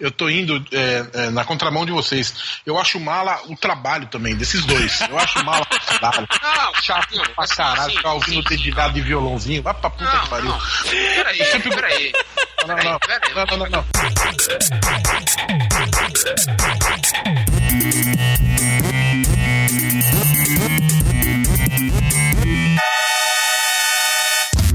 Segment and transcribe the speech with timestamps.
[0.00, 2.60] eu tô indo é, é, na contramão de vocês.
[2.66, 5.00] Eu acho mala o trabalho também, desses dois.
[5.02, 6.28] Eu acho mala o trabalho.
[6.42, 9.62] Não, chato não, pra caralho, sim, ficar ouvindo sim, dedilhado de violãozinho.
[9.62, 10.54] Vai pra puta não, que pariu.
[10.90, 11.74] Peraí, sempre...
[11.74, 12.12] peraí.
[12.66, 12.98] Não, não, não.
[13.34, 13.84] Não, não, não, não.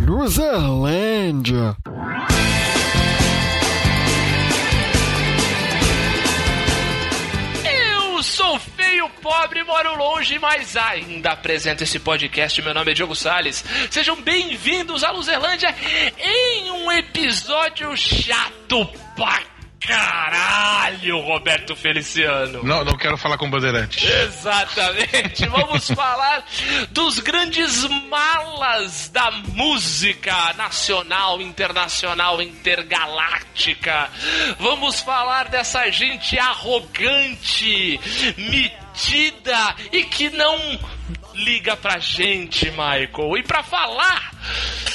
[0.05, 1.75] Luzerlândia.
[9.19, 12.61] Pobre, moro longe, mas ainda apresento esse podcast.
[12.61, 13.63] Meu nome é Diogo Salles.
[13.91, 15.75] Sejam bem-vindos à Luzerlândia
[16.17, 22.63] em um episódio chato pra Caralho, Roberto Feliciano.
[22.63, 24.05] Não, não quero falar com Bandeirante.
[24.05, 25.45] Exatamente.
[25.49, 26.45] Vamos falar
[26.91, 34.09] dos grandes malas da música nacional, internacional, intergaláctica.
[34.59, 37.99] Vamos falar dessa gente arrogante,
[38.37, 40.79] metida e que não
[41.43, 43.37] liga pra gente, Michael.
[43.37, 44.31] E para falar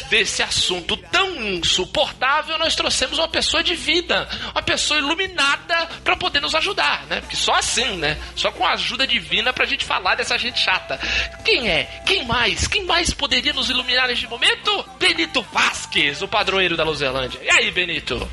[0.08, 6.40] desse assunto tão insuportável, nós trouxemos uma pessoa de vida, uma pessoa iluminada para poder
[6.40, 7.20] nos ajudar, né?
[7.20, 8.18] Porque só assim, né?
[8.36, 10.98] Só com a ajuda divina pra gente falar dessa gente chata.
[11.44, 11.84] Quem é?
[12.06, 12.66] Quem mais?
[12.68, 14.84] Quem mais poderia nos iluminar neste momento?
[14.98, 17.40] Benito Vasquez, o padroeiro da Luzelândia.
[17.42, 18.28] E aí, Benito?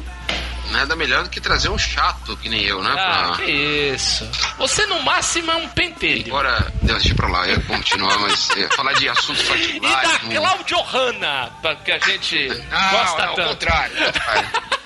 [0.72, 2.96] Nada melhor do que trazer um chato que nem eu, né?
[2.98, 3.46] Ah, pra...
[3.46, 4.28] que isso.
[4.58, 6.28] Você no máximo é um pentelho.
[6.28, 10.12] Embora, deixa pra lá, eu ia continuar, mas ia falar de assuntos particulares.
[10.22, 11.52] E da Claudio Hanna,
[11.84, 13.42] que a gente não, gosta não, tanto.
[13.42, 13.96] Ao contrário.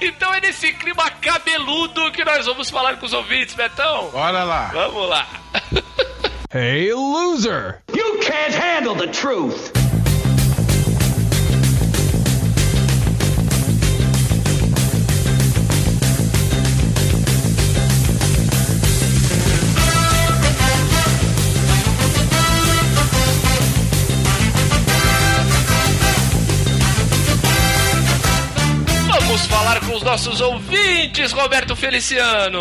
[0.00, 4.10] Então é nesse clima cabeludo que nós vamos falar com os ouvintes, Betão.
[4.10, 4.70] Bora lá.
[4.72, 5.26] Vamos lá.
[6.52, 7.82] hey, loser!
[7.94, 9.81] You can't handle the truth!
[29.42, 32.60] Vamos falar com os nossos ouvintes, Roberto Feliciano.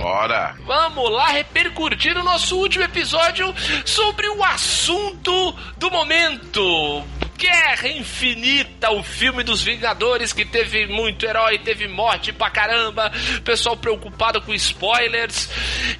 [0.00, 0.54] Bora.
[0.64, 3.52] Vamos lá repercutir o nosso último episódio
[3.84, 7.04] sobre o assunto do momento.
[7.36, 13.10] Guerra Infinita, o filme dos Vingadores que teve muito herói, teve morte pra caramba,
[13.44, 15.48] pessoal preocupado com spoilers.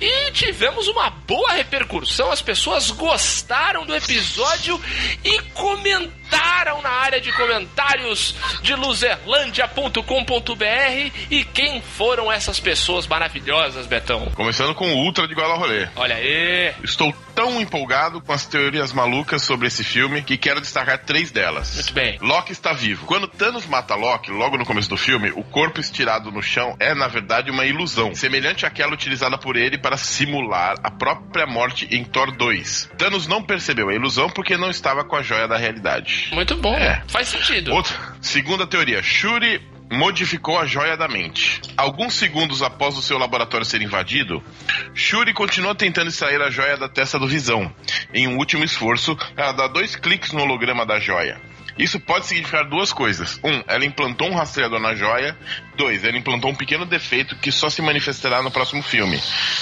[0.01, 4.81] E tivemos uma boa repercussão, as pessoas gostaram do episódio
[5.25, 6.22] e comentaram
[6.83, 11.13] na área de comentários de luzerlandia.com.br.
[11.31, 14.27] E quem foram essas pessoas maravilhosas, Betão?
[14.35, 15.89] Começando com o Ultra de Gola Rolê.
[15.97, 16.75] Olha aí.
[16.83, 21.75] Estou tão empolgado com as teorias malucas sobre esse filme que quero destacar três delas.
[21.75, 22.19] Muito bem.
[22.21, 23.07] Loki está vivo.
[23.07, 26.95] Quando Thanos mata Loki, logo no começo do filme, o corpo estirado no chão é,
[26.95, 32.05] na verdade, uma ilusão, semelhante àquela utilizada por ele para simular a própria morte em
[32.05, 32.91] Thor 2.
[32.99, 36.22] Thanos não percebeu a ilusão porque não estava com a joia da realidade.
[36.31, 36.75] Muito bom.
[36.75, 37.03] É.
[37.09, 37.73] Faz sentido.
[37.73, 39.61] Outra, segunda teoria, Shuri
[39.93, 41.61] modificou a joia da mente.
[41.77, 44.43] Alguns segundos após o seu laboratório ser invadido,
[44.95, 47.71] Shuri continua tentando extrair a joia da testa do Visão.
[48.13, 51.39] Em um último esforço, ela dá dois cliques no holograma da joia.
[51.79, 53.41] Isso pode significar duas coisas.
[53.43, 55.37] Um, ela implantou um rastreador na joia.
[55.77, 59.19] Dois, ela implantou um pequeno defeito que só se manifestará no próximo filme,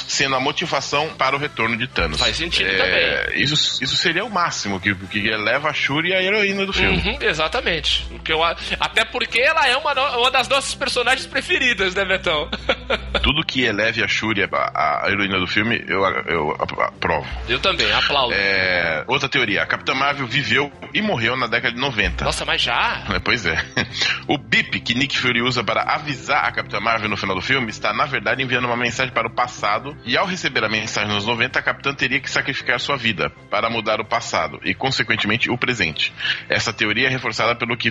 [0.06, 2.18] sendo a motivação para o retorno de Thanos.
[2.18, 2.76] Faz sentido É,
[3.24, 3.42] também.
[3.42, 6.96] Isso, isso seria o máximo que, que eleva a Shuri à heroína do filme.
[6.98, 8.04] Uhum, exatamente.
[8.10, 12.48] Porque eu, até porque ela é uma, uma das nossas personagens preferidas, né, Betão?
[13.22, 16.50] Tudo que eleve a Shuri a, a heroína do filme, eu, eu
[16.82, 17.26] aprovo.
[17.48, 18.34] Eu também, aplaudo.
[18.34, 22.24] É, outra teoria: a Capitã Marvel viveu e morreu na década de 90.
[22.24, 23.04] Nossa, mas já?
[23.14, 23.56] É, Pois é.
[24.26, 27.70] O bip que Nick Fury usa para avisar a Capitã Marvel no final do filme
[27.70, 29.96] está, na verdade, enviando uma mensagem para o passado.
[30.04, 33.70] E ao receber a mensagem nos 90, a Capitã teria que sacrificar sua vida para
[33.70, 36.12] mudar o passado e, consequentemente, o presente.
[36.48, 37.90] Essa teoria é reforçada pelo que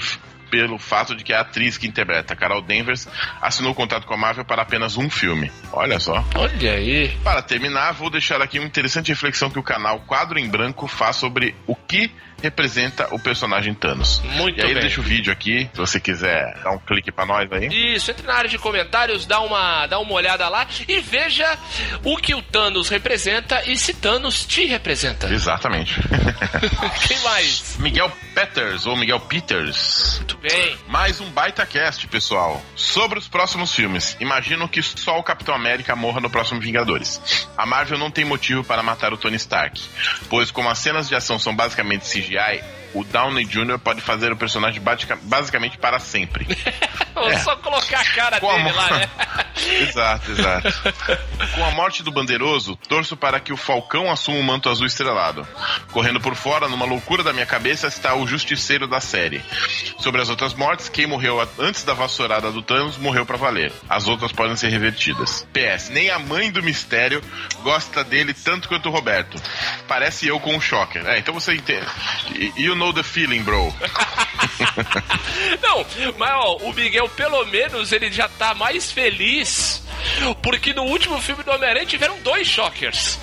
[0.49, 3.07] pelo fato de que a atriz que interpreta Carol Danvers
[3.39, 5.51] assinou contrato com a Marvel para apenas um filme.
[5.71, 6.25] Olha só.
[6.33, 7.15] Olha aí.
[7.23, 11.17] Para terminar, vou deixar aqui uma interessante reflexão que o canal Quadro em Branco faz
[11.17, 14.21] sobre o que representa o personagem Thanos.
[14.23, 14.75] Muito e aí bem.
[14.75, 17.67] eu deixo o vídeo aqui, se você quiser dar um clique pra nós aí.
[17.95, 21.57] Isso, entre na área de comentários, dá uma, dá uma olhada lá e veja
[22.03, 25.31] o que o Thanos representa e se Thanos te representa.
[25.31, 25.95] Exatamente.
[27.07, 27.77] Quem mais?
[27.79, 30.15] Miguel Peters, ou Miguel Peters.
[30.17, 30.77] Muito bem.
[30.87, 32.61] Mais um baita cast, pessoal.
[32.75, 34.17] Sobre os próximos filmes.
[34.19, 37.47] Imagino que só o Capitão América morra no próximo Vingadores.
[37.57, 39.81] A Marvel não tem motivo para matar o Tony Stark,
[40.29, 43.77] pois como as cenas de ação são basicamente CGI, prestigiar o Downey Jr.
[43.79, 46.45] pode fazer o personagem basica- basicamente para sempre.
[47.13, 47.37] Vou É.
[47.39, 49.09] só colocar a cara Com a dele lá, né?
[49.81, 50.69] exato, exato.
[51.53, 55.45] Com a morte do bandeiroso, torço para que o Falcão assuma o manto azul estrelado.
[55.91, 59.41] Correndo por fora, numa loucura da minha cabeça, está o justiceiro da série.
[59.99, 63.73] Sobre as outras mortes, quem morreu antes da vassourada do Thanos morreu pra valer.
[63.89, 65.45] As outras podem ser revertidas.
[65.51, 67.21] PS, nem a mãe do mistério
[67.63, 69.41] gosta dele tanto quanto o Roberto.
[69.89, 71.05] Parece eu com o Shocker.
[71.05, 71.85] É, então você entende.
[72.57, 73.71] You know the feeling, bro.
[75.61, 75.85] Não,
[76.17, 79.83] mas ó, o Miguel, pelo menos, ele já tá mais feliz.
[80.41, 83.19] Porque no último filme do Homem-Aranha tiveram dois Shockers.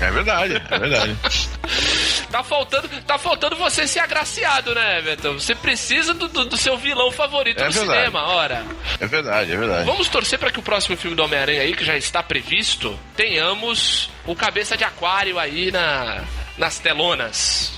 [0.00, 1.16] É verdade, é verdade.
[2.34, 5.34] Tá faltando, tá faltando você ser agraciado, né, Beto?
[5.34, 7.96] Você precisa do, do- do seu vilão favorito É no verdade.
[8.00, 8.64] cinema, ora.
[8.98, 9.84] É verdade, é verdade.
[9.84, 14.10] Vamos torcer para que o próximo filme do Homem-Aranha aí, que já está previsto, tenhamos
[14.26, 16.24] o cabeça de aquário aí na,
[16.58, 17.72] nas telonas.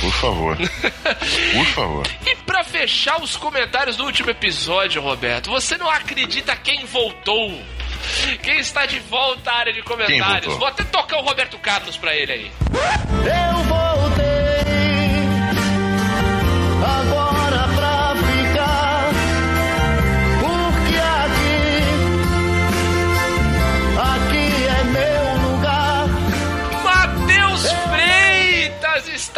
[0.00, 0.56] Por favor.
[1.52, 2.06] Por favor.
[2.26, 7.62] E pra fechar os comentários do último episódio, Roberto, você não acredita quem voltou?
[8.42, 10.56] Quem está de volta à área de comentários?
[10.56, 12.52] Vou até tocar o Roberto Carlos pra ele aí.
[12.72, 13.87] Eu voltei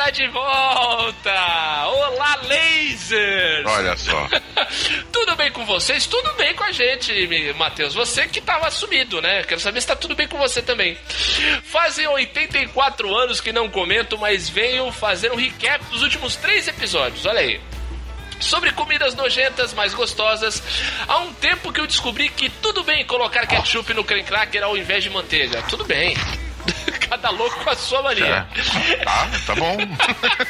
[0.00, 1.86] está de volta!
[1.86, 3.66] Olá, lasers!
[3.66, 4.28] Olha só.
[5.12, 6.06] tudo bem com vocês?
[6.06, 7.12] Tudo bem com a gente,
[7.54, 7.94] Matheus.
[7.94, 9.42] Você que tava sumido, né?
[9.42, 10.96] Quero saber se tá tudo bem com você também.
[11.64, 17.26] Fazem 84 anos que não comento, mas venho fazer um recap dos últimos três episódios.
[17.26, 17.60] Olha aí.
[18.40, 20.62] Sobre comidas nojentas, mais gostosas,
[21.06, 24.78] há um tempo que eu descobri que tudo bem colocar ketchup no creme cracker ao
[24.78, 25.62] invés de manteiga.
[25.68, 26.16] Tudo bem.
[27.08, 28.46] Cada louco com a sua mania.
[28.90, 28.96] É.
[29.04, 29.76] Tá, tá bom.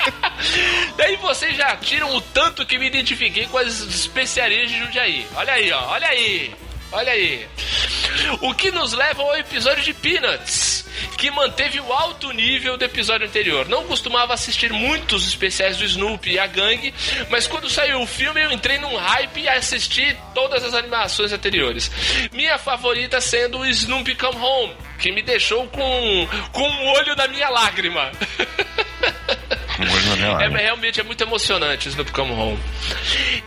[0.97, 5.26] Daí vocês já tiram o tanto que me identifiquei com as especiarias de Jundiaí.
[5.35, 5.91] Olha aí, ó.
[5.91, 6.55] Olha aí.
[6.93, 7.47] Olha aí.
[8.41, 10.85] O que nos leva ao episódio de Peanuts,
[11.17, 13.69] que manteve o alto nível do episódio anterior.
[13.69, 16.93] Não costumava assistir muitos especiais do Snoopy e a gangue,
[17.29, 21.91] mas quando saiu o filme eu entrei num hype e assisti todas as animações anteriores.
[22.32, 27.26] Minha favorita sendo o Snoopy Come Home, que me deixou com, com um olho na
[27.29, 28.12] minha lágrima.
[30.40, 32.58] É, realmente é muito emocionante o Snoopy Come Home.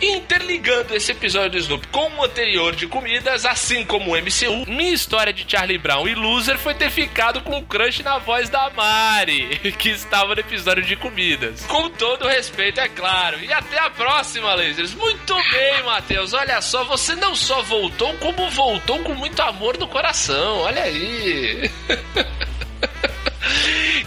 [0.01, 4.93] Interligando esse episódio do Snoopy com o anterior de comidas, assim como o MCU, minha
[4.93, 8.69] história de Charlie Brown e Loser foi ter ficado com um crush na voz da
[8.71, 11.65] Mari, que estava no episódio de comidas.
[11.65, 13.39] Com todo respeito, é claro.
[13.39, 14.93] E até a próxima, lasers.
[14.93, 16.33] Muito bem, Matheus.
[16.33, 20.59] Olha só, você não só voltou, como voltou com muito amor no coração.
[20.59, 21.69] Olha aí.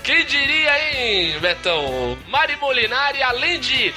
[0.03, 2.17] Quem diria, hein, Betão?
[2.29, 3.93] Mari Molinari, além de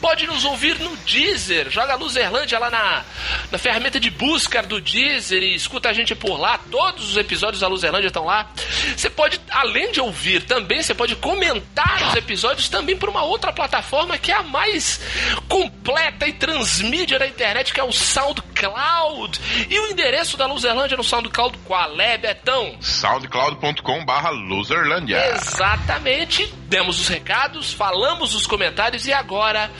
[0.00, 3.04] Pode nos ouvir no Deezer, joga Luzerlândia lá na,
[3.50, 6.58] na ferramenta de busca do Deezer e escuta a gente por lá.
[6.70, 8.48] Todos os episódios da Luzerlândia estão lá.
[8.96, 13.52] Você pode, além de ouvir também, você pode comentar os episódios também por uma outra
[13.52, 15.00] plataforma que é a mais
[15.48, 19.40] completa e transmídia da internet, que é o SoundCloud.
[19.68, 22.76] E o endereço da Luzerlândia no SoundCloud qual é, Betão?
[22.80, 25.18] soundcloud.com barra loserlândia.
[25.34, 26.52] Exatamente.
[26.68, 29.70] Demos os recados, falamos os comentários e agora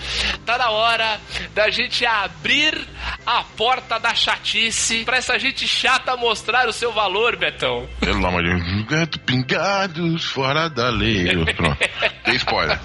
[0.45, 1.21] tá na hora
[1.55, 2.77] da gente abrir
[3.25, 7.89] a porta da chatice pra essa gente chata mostrar o seu valor, Betão.
[8.01, 8.87] Pelo amor de Deus.
[8.87, 11.29] Gato pingados fora da lei.
[11.55, 11.79] Pronto.
[12.25, 12.79] Tem spoiler.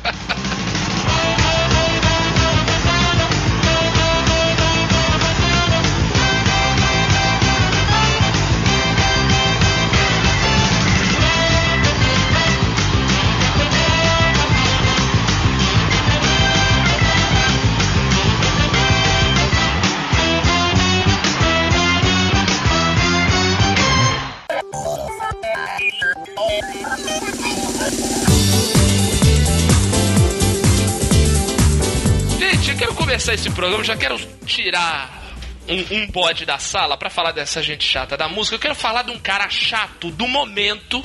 [33.16, 35.38] Começar esse programa, já quero tirar
[35.70, 38.58] um, um bode da sala para falar dessa gente chata da música.
[38.58, 41.02] Eu quero falar de um cara chato do momento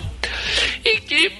[0.84, 1.32] e que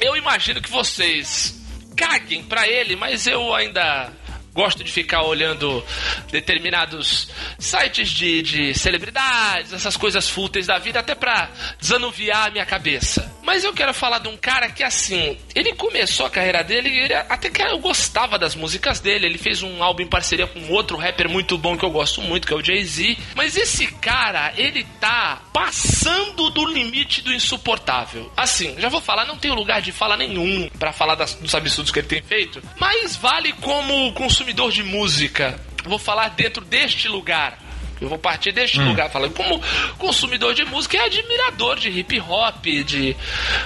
[0.00, 1.64] eu imagino que vocês
[1.96, 4.12] caguem pra ele, mas eu ainda
[4.58, 5.84] gosto de ficar olhando
[6.32, 7.28] determinados
[7.60, 11.48] sites de, de celebridades, essas coisas fúteis da vida, até pra
[11.78, 13.32] desanuviar a minha cabeça.
[13.44, 17.14] Mas eu quero falar de um cara que, assim, ele começou a carreira dele, ele,
[17.14, 19.26] até que eu gostava das músicas dele.
[19.26, 22.46] Ele fez um álbum em parceria com outro rapper muito bom que eu gosto muito,
[22.46, 23.16] que é o Jay-Z.
[23.36, 28.30] Mas esse cara, ele tá passando do limite do insuportável.
[28.36, 31.92] Assim, já vou falar, não tenho lugar de fala nenhum para falar das, dos absurdos
[31.92, 35.58] que ele tem feito, mas vale como consumidor de música.
[35.84, 37.58] Vou falar dentro deste lugar.
[38.00, 38.88] Eu vou partir deste hum.
[38.88, 39.60] lugar falando como
[39.98, 43.16] consumidor de música e admirador de hip hop, de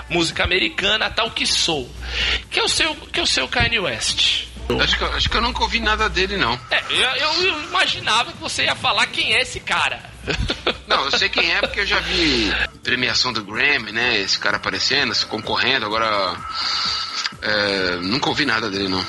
[0.09, 1.91] música americana, tal que sou.
[2.51, 4.52] Que é o seu, que é o seu Kanye West.
[4.81, 6.59] Acho que, acho que eu nunca ouvi nada dele, não.
[6.71, 10.01] É, eu, eu imaginava que você ia falar quem é esse cara.
[10.87, 12.53] Não, eu sei quem é porque eu já vi
[12.83, 14.21] premiação do Grammy, né?
[14.21, 16.37] Esse cara aparecendo, se concorrendo, agora.
[17.41, 19.05] É, nunca ouvi nada dele, não.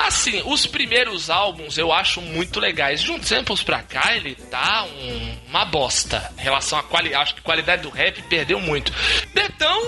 [0.00, 3.00] Assim, os primeiros álbuns eu acho muito legais.
[3.00, 6.30] De uns tempos pra cá, ele tá um, uma bosta.
[6.36, 7.22] Em relação à qualidade.
[7.22, 8.92] Acho que a qualidade do rap perdeu muito.
[9.32, 9.80] Betão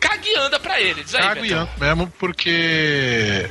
[0.00, 1.04] cagueanda pra ele.
[1.04, 3.48] Diz aí, Cagueando mesmo, porque.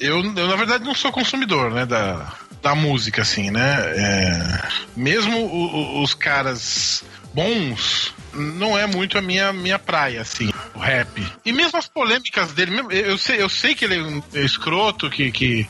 [0.00, 2.32] Eu, eu, na verdade, não sou consumidor, né, da,
[2.62, 3.76] da música, assim, né?
[3.96, 4.60] É,
[4.96, 11.08] mesmo o, os caras bons, não é muito a minha, minha praia, assim, o rap.
[11.44, 15.32] E mesmo as polêmicas dele, eu sei, eu sei que ele é um escroto, que,
[15.32, 15.68] que,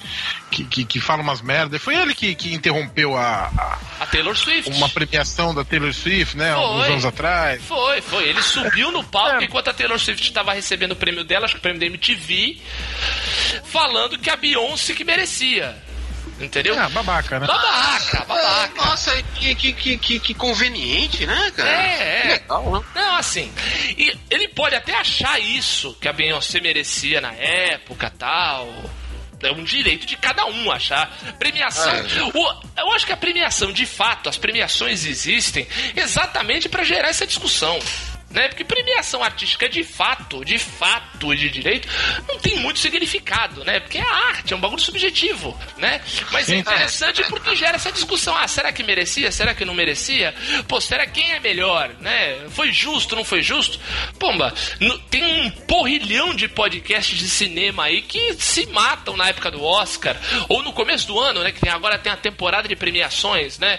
[0.51, 1.83] que, que, fala umas merdas.
[1.83, 4.71] Foi ele que, que interrompeu a, a, a Taylor Swift.
[4.77, 6.55] Uma premiação da Taylor Swift, né?
[6.55, 7.63] Foi, uns anos atrás.
[7.65, 8.29] Foi, foi.
[8.29, 9.45] Ele subiu no palco é.
[9.45, 12.61] enquanto a Taylor Swift estava recebendo o prêmio dela, acho que o prêmio da MTV,
[13.65, 15.83] falando que a Beyoncé que merecia.
[16.41, 16.79] Entendeu?
[16.81, 17.47] É, babaca, né?
[17.47, 18.73] Babaca, babaca.
[18.75, 21.71] É, nossa, que, que, que, que, conveniente, né, cara?
[21.71, 22.33] É, é.
[22.33, 22.85] Legal, né?
[22.95, 23.53] Não, assim.
[23.97, 28.69] E ele pode até achar isso, que a Beyoncé merecia na época tal.
[29.43, 31.15] É um direito de cada um achar.
[31.39, 31.93] Premiação.
[31.93, 32.03] É.
[32.35, 37.27] O, eu acho que a premiação, de fato, as premiações existem exatamente para gerar essa
[37.27, 37.79] discussão
[38.35, 38.49] né?
[38.49, 41.89] Porque premiação artística de fato, de fato de direito,
[42.29, 43.79] não tem muito significado, né?
[43.81, 46.01] Porque é arte, é um bagulho subjetivo, né?
[46.33, 48.37] Mas é interessante porque gera essa discussão.
[48.37, 49.31] Ah, será que merecia?
[49.31, 50.35] Será que não merecia?
[50.67, 52.47] Pô, será quem é melhor, né?
[52.51, 53.79] Foi justo, não foi justo?
[54.19, 54.53] Pomba,
[55.09, 60.17] tem um porrilhão de podcasts de cinema aí que se matam na época do Oscar
[60.49, 61.53] ou no começo do ano, né?
[61.53, 63.79] Que tem, agora tem a temporada de premiações, né?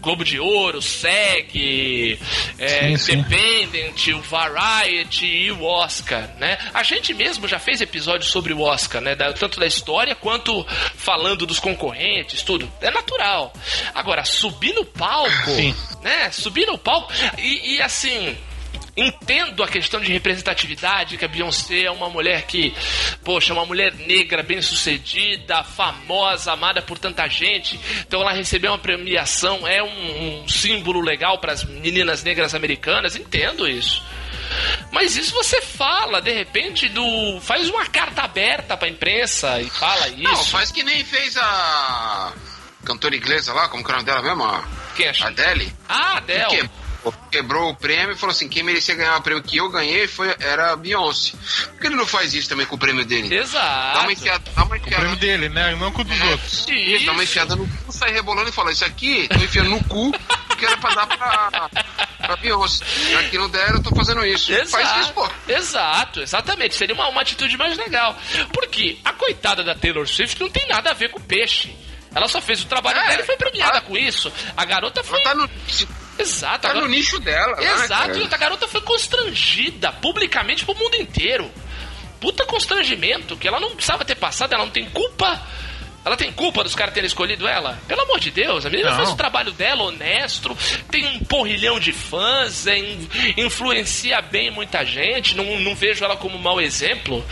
[0.00, 2.18] Globo de Ouro, SEG,
[2.58, 2.90] é,
[3.80, 6.58] Independent, o Variety e o Oscar, né?
[6.74, 9.16] A gente mesmo já fez episódios sobre o Oscar, né?
[9.16, 12.70] tanto da história quanto falando dos concorrentes, tudo.
[12.80, 13.52] É natural.
[13.94, 15.74] Agora, subir no palco, Sim.
[16.02, 16.30] né?
[16.30, 18.36] Subir no palco e, e assim
[18.96, 22.74] entendo a questão de representatividade, que a Beyoncé é uma mulher que,
[23.24, 27.78] poxa, é uma mulher negra, bem sucedida, famosa, amada por tanta gente.
[28.06, 33.16] Então ela recebeu uma premiação, é um, um símbolo legal para as meninas negras americanas,
[33.16, 34.02] entendo isso.
[34.90, 37.40] Mas isso você fala, de repente, do.
[37.40, 40.22] Faz uma carta aberta pra imprensa e fala isso.
[40.22, 42.32] Não, faz que nem fez a
[42.84, 44.64] cantora inglesa lá, como que é o nome dela mesmo?
[44.96, 45.12] Quem é?
[45.22, 45.72] Adele.
[45.88, 46.68] Ah, Adele
[47.30, 50.34] quebrou o prêmio e falou assim: quem merecia ganhar o prêmio que eu ganhei foi,
[50.40, 51.36] era a Beyoncé.
[51.70, 53.34] Por que ele não faz isso também com o prêmio dele?
[53.34, 53.98] Exato.
[53.98, 54.50] Dá uma enfiada.
[54.54, 54.96] Dá uma enfiada.
[54.96, 55.76] Com o prêmio dele, né?
[55.76, 56.24] Não com o dos é.
[56.26, 56.66] outros.
[56.68, 59.84] Isso, dá uma enfiada no cu, sai rebolando e fala: Isso aqui, tô enfiando no
[59.84, 60.12] cu,
[60.58, 61.70] que era pra dar pra,
[62.18, 62.84] pra Beyoncé.
[63.18, 64.52] Aqui não der, eu tô fazendo isso.
[64.52, 64.70] Exato.
[64.70, 65.28] Faz isso, pô.
[65.48, 66.74] Exato, exatamente.
[66.74, 68.16] Seria uma, uma atitude mais legal.
[68.52, 71.74] Porque a coitada da Taylor Swift não tem nada a ver com peixe.
[72.14, 73.80] Ela só fez o trabalho é, dela e foi premiada a...
[73.80, 74.32] com isso.
[74.56, 75.20] A garota foi.
[75.20, 75.48] Ela tá no
[76.20, 76.62] Exato.
[76.62, 76.86] Tá agora...
[76.86, 77.56] no nicho dela.
[77.56, 78.08] Né, Exato.
[78.08, 81.50] Né, e outra garota foi constrangida publicamente pro mundo inteiro.
[82.20, 85.40] Puta constrangimento que ela não precisava ter passado, ela não tem culpa.
[86.04, 87.78] Ela tem culpa dos caras terem escolhido ela?
[87.86, 88.96] Pelo amor de Deus, a menina não.
[88.96, 90.56] faz o trabalho dela honesto,
[90.90, 92.78] tem um porrilhão de fãs, é,
[93.36, 97.24] influencia bem muita gente, não, não vejo ela como um mau exemplo.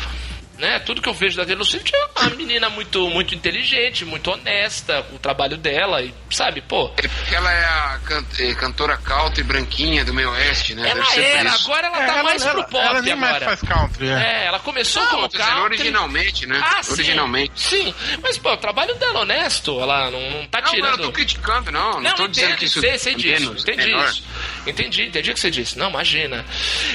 [0.58, 0.78] Né?
[0.80, 5.02] Tudo que eu vejo da Taylor Swift é uma menina muito, muito inteligente, muito honesta
[5.04, 6.90] com o trabalho dela e, sabe, pô.
[6.96, 10.88] É porque ela é a can é, cantora country branquinha do meio oeste, né?
[10.90, 13.56] Ela era, agora ela tá É, mais ela, pro pop ela nem mais agora.
[13.56, 14.12] faz country, é.
[14.12, 15.60] É, ela começou Não, dizendo country.
[15.62, 16.60] originalmente, né?
[16.62, 16.92] Ah, sim.
[16.92, 17.52] originalmente.
[17.56, 20.96] Sim, mas pô, o trabalho dela é honesto, ela não, não tá Não, eu tirando.
[20.98, 21.92] não tô criticando, não.
[21.94, 24.08] Não, Não, tô dizendo entendo, que isso sei, sei é disso, menos, entendi menor.
[24.08, 24.24] isso.
[24.66, 25.78] Entendi, entendi o que você disse.
[25.78, 26.44] Não, imagina.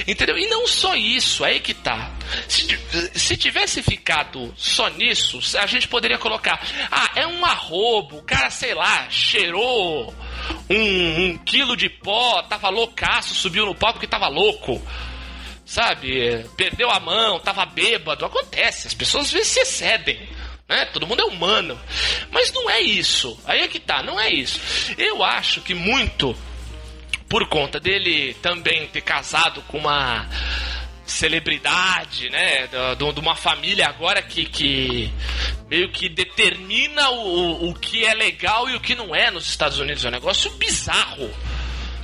[0.06, 0.38] Entendeu?
[0.38, 2.10] E não só isso, aí que tá.
[2.48, 2.66] Se,
[3.14, 8.50] se tivesse ficado só nisso, a gente poderia colocar, ah, é um arrobo, o cara,
[8.50, 10.14] sei lá, cheirou
[10.68, 14.80] um, um quilo de pó, tava loucaço, subiu no palco porque tava louco.
[15.64, 16.44] Sabe?
[16.56, 18.24] Perdeu a mão, tava bêbado.
[18.24, 20.28] Acontece, as pessoas às vezes se excedem.
[20.68, 20.84] Né?
[20.92, 21.78] Todo mundo é humano.
[22.30, 23.38] Mas não é isso.
[23.46, 24.60] Aí é que tá, não é isso.
[24.98, 26.36] Eu acho que muito
[27.28, 30.28] por conta dele também ter casado com uma
[31.06, 32.66] celebridade, né?
[32.68, 35.12] De de uma família agora que, que
[35.68, 39.78] meio que determina o, o que é legal e o que não é nos Estados
[39.78, 40.04] Unidos.
[40.04, 41.30] É um negócio bizarro.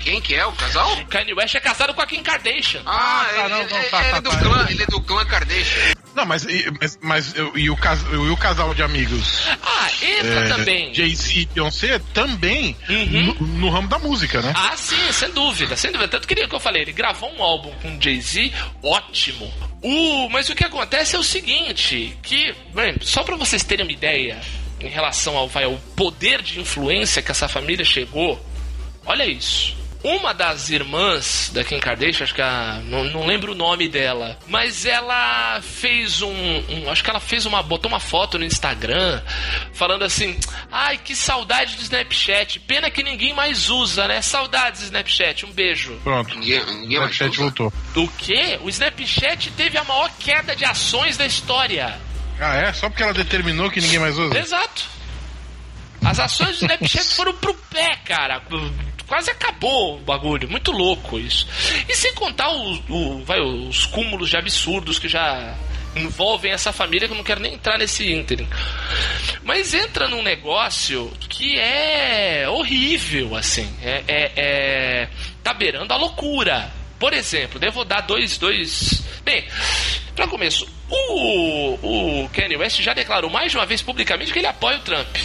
[0.00, 0.96] Quem que é o casal?
[1.06, 2.82] Kanye West é casado com a Kim Kardashian.
[2.86, 4.38] Ah, tá, ele, não, não, ele- tá, ele tá, é do tá.
[4.38, 5.92] clã, ele é do clã Kardashian.
[6.14, 9.88] Não, mas, e- mas, mas eu- e, o cas, e o casal de amigos Ah,
[10.02, 10.92] entra é, também.
[10.94, 13.34] Jay-Z e Beyoncé também Uhum.
[13.40, 14.52] no, no ramo da música, né?
[14.56, 16.08] Ah, sim, sem dúvida, sem dúvida.
[16.08, 18.52] Tanto que que eu falei, ele gravou um álbum com Jay-Z,
[18.82, 19.52] ótimo.
[19.82, 23.92] O, mas o que acontece é o seguinte, que, bem, só pra vocês terem uma
[23.92, 24.40] ideia
[24.80, 28.38] em relação ao, vai, ao poder de influência que essa família chegou,
[29.06, 29.76] olha isso.
[30.02, 34.38] Uma das irmãs da Kim Kardashian, acho que a, não, não lembro o nome dela,
[34.48, 39.20] mas ela fez um, um- acho que ela fez uma, botou uma foto no Instagram
[39.74, 40.38] falando assim,
[40.72, 44.22] ai que saudade do Snapchat, pena que ninguém mais usa, né?
[44.22, 45.92] Saudades Snapchat, um beijo.
[46.02, 46.34] Pronto.
[46.34, 47.42] Ninguém, ninguém O mais Snapchat usa.
[47.42, 47.72] voltou.
[48.02, 48.58] O quê?
[48.62, 52.00] O Snapchat teve a maior queda de ações da história.
[52.40, 52.72] Ah, é?
[52.72, 54.38] Só porque ela determinou que ninguém mais usa?
[54.38, 54.84] Exato.
[56.02, 58.42] As ações do Snapchat foram pro pé, cara.
[59.10, 60.48] Quase acabou o bagulho.
[60.48, 61.44] Muito louco isso.
[61.88, 65.56] E sem contar o, o- vai, os cúmulos de absurdos que já
[65.96, 68.48] envolvem essa família, que eu não quero nem entrar nesse ínterim.
[69.42, 73.68] Mas entra num negócio que é horrível, assim.
[73.82, 75.08] É, é, é-
[75.42, 76.70] tá beirando a loucura.
[76.96, 79.02] Por exemplo, devo dar dois, dois.
[79.24, 79.44] Bem,
[80.14, 84.46] para começo, o, o Kanye West já declarou mais de uma vez publicamente que ele
[84.46, 85.16] apoia o Trump.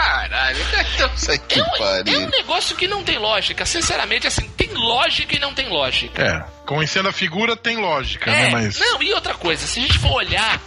[0.00, 0.58] Caralho,
[0.94, 3.66] então isso aqui É um, é um negócio que não tem lógica.
[3.66, 6.22] Sinceramente, assim, tem lógica e não tem lógica.
[6.22, 6.59] É.
[6.70, 8.50] Conhecendo a figura tem lógica, É, né?
[8.52, 8.78] Mas.
[8.78, 10.62] Não, e outra coisa, se a gente for olhar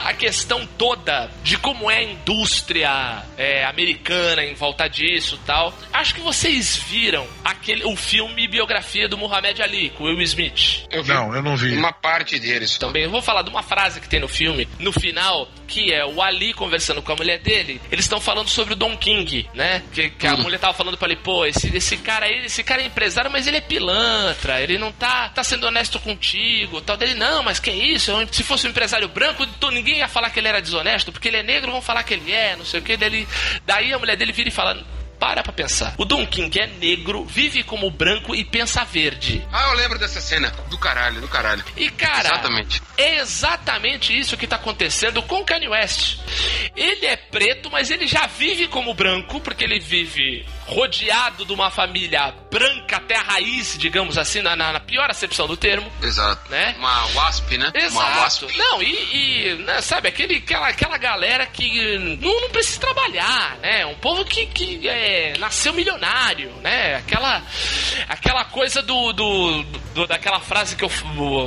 [0.00, 5.74] a questão toda de como é a indústria é, americana em volta disso e tal,
[5.92, 10.86] acho que vocês viram aquele, o filme biografia do Muhammad Ali, com Will Smith.
[10.90, 11.74] Eu vi Não, eu não vi.
[11.76, 12.78] uma parte deles.
[12.78, 16.02] Também, eu vou falar de uma frase que tem no filme, no final, que é
[16.06, 17.78] o Ali conversando com a mulher dele.
[17.90, 19.82] Eles estão falando sobre o Don King, né?
[19.92, 22.80] Que, que a mulher tava falando pra ele, pô, esse, esse cara aí, esse cara
[22.80, 26.96] é empresário, mas ele é pilantra, ele não tá, tá sendo honesto contigo, tal.
[26.96, 28.12] Dele, não, mas que isso?
[28.30, 31.38] Se fosse um empresário branco, então ninguém ia falar que ele era desonesto, porque ele
[31.38, 32.96] é negro, vão falar que ele é, não sei o que.
[32.96, 33.26] Dele,
[33.66, 34.84] daí a mulher dele vira e fala.
[35.18, 35.94] Para pra pensar.
[35.98, 39.40] O Don King é negro, vive como branco e pensa verde.
[39.52, 40.50] Ah, eu lembro dessa cena.
[40.68, 41.64] Do caralho, do caralho.
[41.76, 42.82] E cara, Exatamente.
[42.96, 46.18] é exatamente isso que tá acontecendo com Kanye West.
[46.74, 51.70] Ele é preto, mas ele já vive como branco, porque ele vive rodeado de uma
[51.70, 55.90] família branca até a raiz, digamos assim, na, na- na pior acepção do termo.
[56.02, 56.50] Exato.
[56.50, 56.74] Né?
[56.78, 57.70] Uma wasp, né?
[57.74, 58.18] Uma Exato.
[58.20, 58.56] wasp.
[58.56, 63.86] Não, e, e, né, sabe, aquele, aquela, aquela galera que não, não precisa trabalhar, né?
[63.86, 66.96] Um povo que, que é, nasceu milionário, né?
[66.96, 67.42] Aquela,
[68.08, 69.62] aquela coisa do, do,
[69.94, 70.90] do- daquela frase que eu.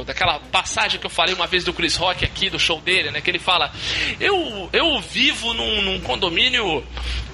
[0.05, 3.21] daquela passagem que eu falei uma vez do Chris Rock aqui, do show dele, né?
[3.21, 3.71] Que ele fala:
[4.19, 6.85] Eu, eu vivo num, num condomínio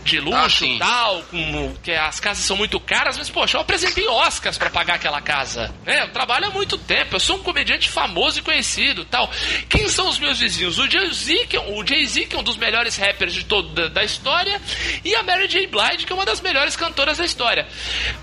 [0.04, 3.62] de Ah, luxo e tal, com, que as casas são muito caras, mas, poxa, eu
[3.62, 5.74] apresentei Oscars pra pagar aquela casa.
[5.86, 6.04] Né?
[6.04, 9.30] Eu trabalho há muito tempo, eu sou um comediante famoso e conhecido tal.
[9.70, 10.78] Quem são os meus vizinhos?
[10.80, 13.88] O Jay-Z, que, é- o Jay-Z, que é um dos melhores rappers de todo, da,
[13.88, 14.62] da história,
[15.04, 15.68] e a Mary J.
[15.68, 17.68] Blige, que é uma das melhores cantoras da história.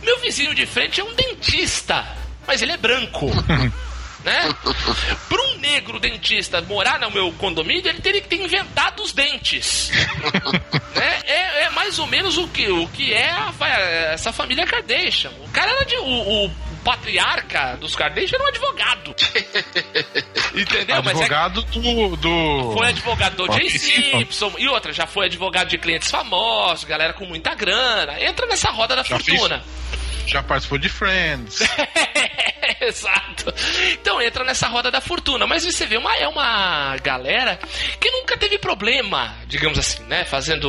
[0.03, 2.07] Meu vizinho de frente é um dentista,
[2.47, 3.31] mas ele é branco.
[4.25, 4.49] né?
[5.29, 9.91] Para um negro dentista morar no meu condomínio, ele teria que ter inventado os dentes.
[10.95, 11.21] né?
[11.25, 13.53] é, é mais ou menos o que, o que é a
[14.13, 15.31] essa família Kardashian.
[15.45, 15.97] O cara era de.
[15.97, 16.51] O, o
[16.85, 19.15] patriarca dos Kardashian era um advogado.
[20.55, 20.97] Entendeu?
[20.97, 22.73] É- Advogado do, do.
[22.75, 23.79] foi advogado do Jay esse-
[24.11, 28.21] Simpson e outra, já foi advogado de clientes famosos, galera com muita grana.
[28.23, 29.63] Entra nessa roda da Já fortuna.
[30.29, 31.61] Já participou de Friends.
[32.81, 33.53] Exato.
[33.93, 35.47] Então entra nessa roda da fortuna.
[35.47, 37.59] Mas você vê, uma, é uma galera
[37.99, 40.25] que nunca teve problema, digamos assim, né?
[40.25, 40.69] Fazendo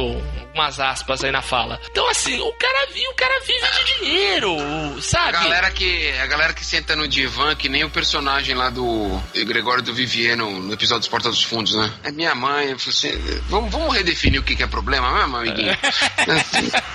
[0.54, 1.80] umas aspas aí na fala.
[1.92, 5.38] Então, assim, o cara vive, o cara vive de dinheiro, sabe?
[5.38, 9.22] A galera que, a galera que senta no divã, que nem o personagem lá do
[9.46, 11.92] Gregório do Vivier no, no episódio dos Porta dos Fundos, né?
[12.04, 15.38] É minha mãe, eu falei assim, vamos, vamos redefinir o que, que é problema mesmo,
[15.38, 15.78] amiguinho?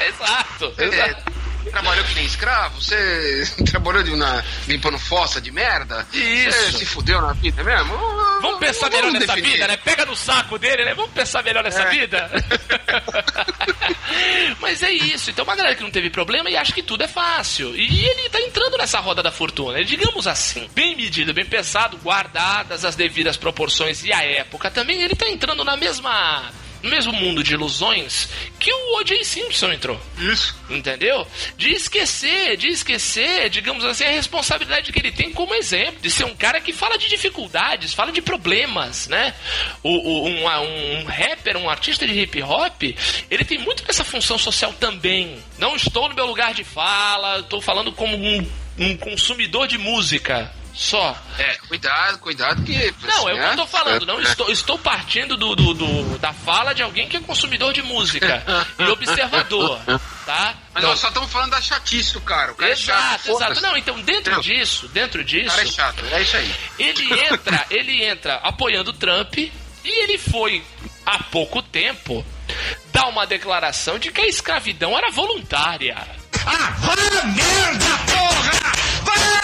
[0.09, 1.44] exato, É, exato.
[1.71, 2.81] Trabalhou que nem escravo?
[2.81, 6.07] Você trabalhou de, na, limpando fossa de merda?
[6.13, 6.73] Isso.
[6.73, 7.97] Você se fudeu na vida mesmo?
[8.41, 9.53] Vamos pensar melhor nessa definir.
[9.53, 9.77] vida, né?
[9.79, 10.95] Pega no saco dele, né?
[10.95, 11.91] Vamos pensar melhor nessa É.
[11.91, 12.31] vida.
[14.61, 15.31] Mas é isso.
[15.31, 17.75] Então, uma galera que não teve problema e acha que tudo é fácil.
[17.77, 19.81] E ele tá entrando nessa roda da fortuna.
[19.81, 25.03] E, digamos assim, bem medido, bem pensado, guardadas as devidas proporções e a época também,
[25.03, 26.51] ele tá entrando na mesma.
[26.85, 28.29] No mesmo mundo de ilusões
[28.61, 29.25] que o O.J.
[29.25, 30.01] Simpson entrou.
[30.19, 30.55] Isso.
[30.69, 31.27] Entendeu?
[31.57, 36.25] De esquecer, de esquecer, digamos assim, a responsabilidade que ele tem como exemplo, de ser
[36.25, 39.35] um cara que fala de dificuldades, fala de problemas, né?
[39.83, 40.45] O, o- um,
[41.01, 42.83] um rapper, um artista de hip hop,
[43.31, 45.43] ele tem muito dessa função social também.
[45.59, 48.47] Não estou no meu lugar de fala, estou falando como um,
[48.79, 50.53] um consumidor de música.
[50.75, 51.17] Só.
[51.39, 52.93] É, cuidado, cuidado que.
[53.07, 54.05] Não, é o que eu tô falando.
[54.05, 54.23] Não É.
[54.25, 58.43] estou, estou partindo do, do- do- da fala de alguém que é consumidor de música
[58.79, 59.79] e observador,
[60.27, 60.55] tá?
[60.73, 62.53] Mas Então- nós só estamos falando da chatice do cara.
[62.53, 62.99] O cara é chato.
[62.99, 63.39] Exato, exato.
[63.39, 63.63] foda-se.
[63.63, 64.41] Não, então dentro Não.
[64.41, 66.55] disso, dentro O disso, cara é chato, é isso aí.
[66.79, 69.53] ele entra, ele entra apoiando o Trump e
[69.85, 70.65] ele foi
[71.07, 72.27] há pouco tempo
[72.93, 75.97] dar uma declaração de que a escravidão era voluntária.
[75.97, 76.85] É, os
[78.13, 79.44] pô,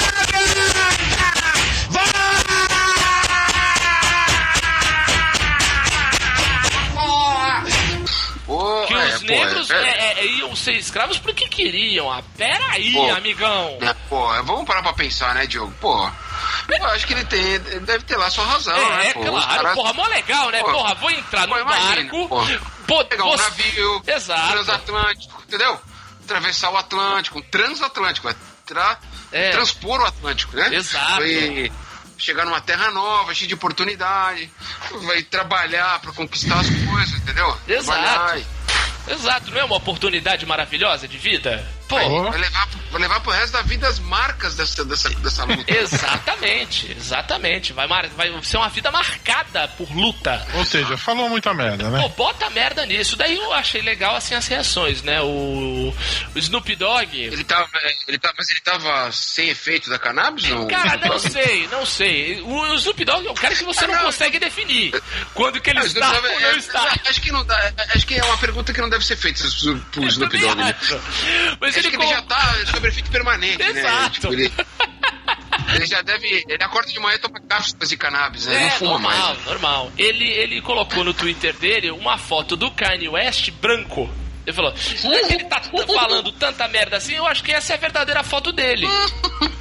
[9.31, 12.11] negros é, é, é, iam ser escravos porque queriam.
[12.11, 13.11] Ah, pera aí, Pô.
[13.15, 13.79] amigão.
[13.81, 15.73] é, pô, vamos parar pra pensar, né, Diogo?
[15.81, 16.11] Pô,
[16.69, 19.07] eu acho que ele tem, ele deve ter lá sua razão, É, né?
[19.09, 20.61] é Pô, claro, caras- porra, mó legal, né?
[20.61, 22.29] Pô, Porra, vou entrar pô, no barco,
[22.87, 23.05] pô.
[23.05, 24.53] pegar um navio, Exato.
[24.53, 25.81] transatlântico, entendeu?
[26.25, 28.99] Atravessar o Atlântico, um transatlântico, vai tra-
[29.33, 29.51] É.
[29.51, 30.75] transpor o Atlântico, né?
[30.75, 31.23] Exato.
[31.25, 31.73] E
[32.17, 34.51] chegar numa terra nova, cheia de oportunidade,
[35.07, 37.57] vai trabalhar pra conquistar as coisas, entendeu?
[37.67, 37.99] Exato.
[38.01, 38.45] Trabalhar
[39.11, 41.67] Exato, não é uma oportunidade maravilhosa de vida?
[41.91, 42.31] Pô, Pô.
[42.31, 45.65] Vai levar, vai levar pro resto da vida as marcas dessa, dessa, dessa luta.
[45.75, 47.73] exatamente, exatamente.
[47.73, 50.47] Vai, mar- vai ser uma vida marcada por luta.
[50.55, 52.13] Ou seja, falou muita merda, Pô, né?
[52.17, 53.17] bota merda nisso.
[53.17, 55.21] Daí eu achei legal assim as reações, né?
[55.21, 55.93] O,
[56.35, 57.13] o Snoop Dogg.
[57.15, 57.69] Ele tava,
[58.07, 60.49] ele tava, mas ele tava sem efeito da cannabis?
[60.49, 60.67] Não?
[60.69, 62.41] Cara, não sei, não sei.
[62.43, 64.05] O, o Snoop Dogg é um cara que você não Ah, não.
[64.07, 64.93] consegue definir
[65.35, 66.95] quando que ele Ah, está Snoop Dogg ou é- não está.
[67.09, 67.73] Acho que não dá.
[67.95, 69.43] Acho que é uma pergunta que não deve ser feita
[69.91, 70.55] pro, Snoop Dogg.
[70.55, 70.75] Né?
[71.61, 73.81] Mas Ele, que ele já tá sob efeito permanente, né?
[73.81, 74.11] Exato.
[74.11, 74.53] Tipo, ele,
[75.75, 76.45] ele já deve.
[76.49, 78.57] Ele acorda de manhã e toma cápsulas de cannabis, né?
[78.57, 79.45] É, não fuma normal, mais.
[79.47, 79.93] normal.
[79.99, 84.11] Ele, ele colocou no Twitter dele uma foto do Kanye West branco.
[84.51, 85.61] Ele falou, já que ele tá
[85.95, 88.87] falando tanta merda assim, eu acho que essa é a verdadeira foto dele.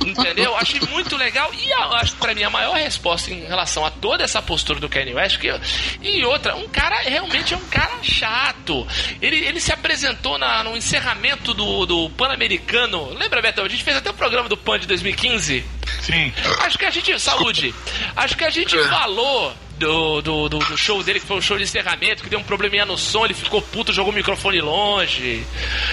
[0.05, 0.55] Entendeu?
[0.57, 1.51] Achei muito legal.
[1.53, 4.79] E a, acho que pra mim a maior resposta em relação a toda essa postura
[4.79, 5.59] do Kanye West, que, eu-
[6.01, 8.87] e outra, um cara realmente é um cara chato.
[9.21, 13.13] Ele, ele se apresentou na, no encerramento do, do Pan-Americano.
[13.13, 13.61] Lembra, Beto?
[13.61, 15.63] A gente fez até o programa do Pan de 2015.
[16.01, 16.33] Sim.
[16.61, 17.19] Acho que a gente.
[17.19, 17.73] Saúde!
[18.15, 21.57] Acho que a gente falou do, do, do, do show dele, que foi um show
[21.57, 25.45] de encerramento, que deu um probleminha no som, ele ficou puto, jogou o microfone longe.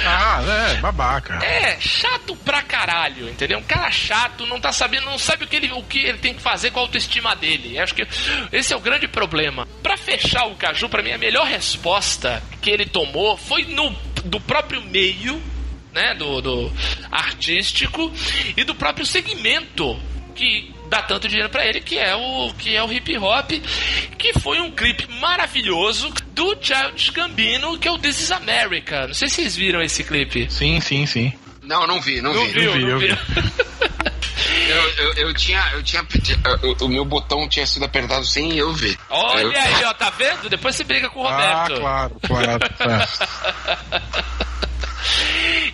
[0.05, 1.35] Ah, é, babaca.
[1.45, 3.59] É, chato pra caralho, entendeu?
[3.59, 6.35] Um cara chato, não tá sabendo, não sabe o que ele, o que ele tem
[6.35, 7.79] que fazer com a autoestima dele.
[7.79, 8.07] Acho que
[8.53, 9.67] esse é o grande problema.
[9.83, 13.91] Pra fechar o Caju, pra mim, a melhor resposta que ele tomou foi no
[14.25, 15.41] do próprio meio,
[15.93, 16.73] né, do, do
[17.11, 18.13] artístico
[18.57, 19.99] e do próprio segmento
[20.35, 23.51] que dá tanto dinheiro pra ele, que é o que é o hip hop,
[24.19, 29.07] que foi um clipe maravilhoso do Childish Gambino, que é o This Is America.
[29.07, 30.51] Não sei se vocês viram esse clipe.
[30.51, 31.33] Sim, sim, sim.
[31.63, 32.53] Não, não vi, não, Não vi.
[32.53, 33.17] viu, vi, não eu viu.
[34.69, 35.65] Eu, eu, eu tinha.
[35.73, 36.05] Eu tinha
[36.63, 38.97] eu- o meu botão tinha sido apertado sem eu ver.
[39.09, 40.49] Olha Eu- aí, ó, tá vendo?
[40.49, 41.81] Depois você briga com o Ah, Roberto.
[41.81, 42.61] claro, claro.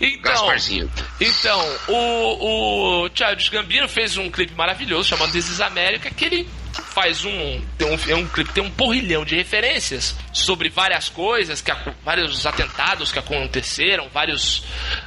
[0.00, 0.90] Então, Gasparzinho.
[1.20, 6.48] então o, o Childish Gambino fez um clipe maravilhoso chamado This Is America, que ele
[6.72, 11.60] faz um tem um, é um clipe tem um porrilhão de referências sobre várias coisas
[11.60, 14.64] que vários atentados que aconteceram vários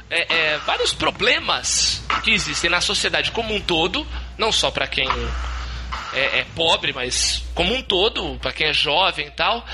[0.08, 4.06] é, é, vários problemas que existem na sociedade como um todo
[4.38, 5.08] não só para quem
[6.12, 9.64] é, é pobre, mas como um todo, para quem é jovem e tal.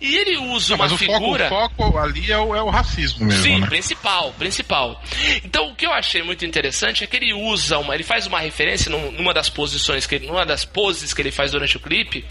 [0.00, 1.48] E ele usa Não, uma mas o figura.
[1.48, 3.66] foco, o foco ali é o, é o racismo mesmo, Sim, né?
[3.66, 5.02] principal, principal.
[5.44, 8.40] Então o que eu achei muito interessante é que ele usa uma, ele faz uma
[8.40, 11.80] referência num- numa das posições que ele, numa das poses que ele faz durante o
[11.80, 12.24] clipe,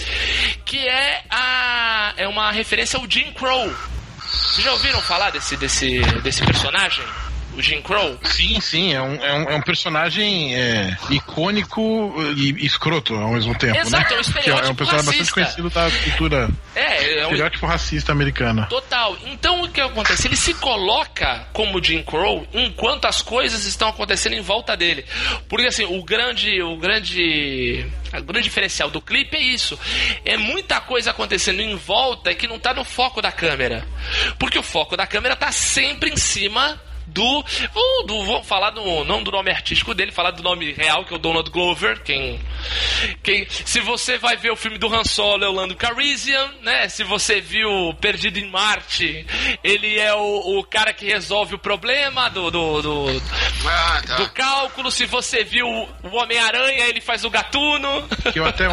[0.65, 3.73] que é a é uma referência ao Jim Crow.
[4.21, 7.03] Vocês já ouviram falar desse desse desse personagem?
[7.55, 8.17] O Jim Crow?
[8.23, 13.55] Sim, sim, é um, é um, é um personagem é, icônico e escroto ao mesmo
[13.57, 14.07] tempo, Exato, né?
[14.09, 15.33] é um é estereótipo um personagem bastante racista.
[15.33, 18.65] conhecido da cultura É, é um estereótipo racista americana.
[18.65, 19.17] Total.
[19.25, 20.27] Então o que acontece?
[20.27, 25.05] Ele se coloca como Jim Crow enquanto as coisas estão acontecendo em volta dele.
[25.47, 29.77] Porque assim, o grande, o grande, o grande diferencial do clipe é isso.
[30.25, 33.85] É muita coisa acontecendo em volta que não tá no foco da câmera.
[34.39, 39.03] Porque o foco da câmera tá sempre em cima do, do, do vou falar do
[39.03, 42.39] não do nome artístico dele, falar do nome real que é o Donald Glover, quem
[43.21, 46.87] quem se você vai ver o filme do Han Solo é o Lando Calrissian, né?
[46.89, 49.25] Se você viu Perdido em Marte,
[49.63, 53.21] ele é o, o cara que resolve o problema do do, do,
[53.67, 54.15] Ah, tá.
[54.17, 54.91] do cálculo.
[54.91, 58.07] Se você viu o Homem-Aranha, ele faz o gatuno.
[58.31, 58.67] Que eu até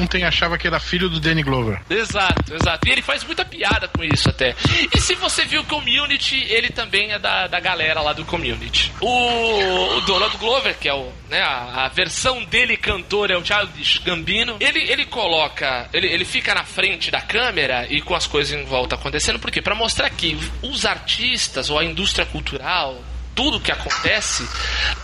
[0.00, 1.80] ontem achava que era filho do Danny Glover.
[1.88, 2.88] Exato, exato.
[2.88, 4.54] E ele faz muita piada com isso até.
[4.94, 8.92] E se você viu o Community, ele também é da, da galera lá do Community.
[9.00, 13.44] O, o Donald Glover, que é o, né, a, a versão dele cantor é o
[13.44, 18.24] Childish Gambino, ele, ele coloca, ele, ele fica na frente da câmera e com as
[18.24, 19.60] coisas em volta acontecendo, por quê?
[19.60, 23.02] Pra mostrar que os artistas ou a indústria cultural
[23.36, 24.42] tudo que acontece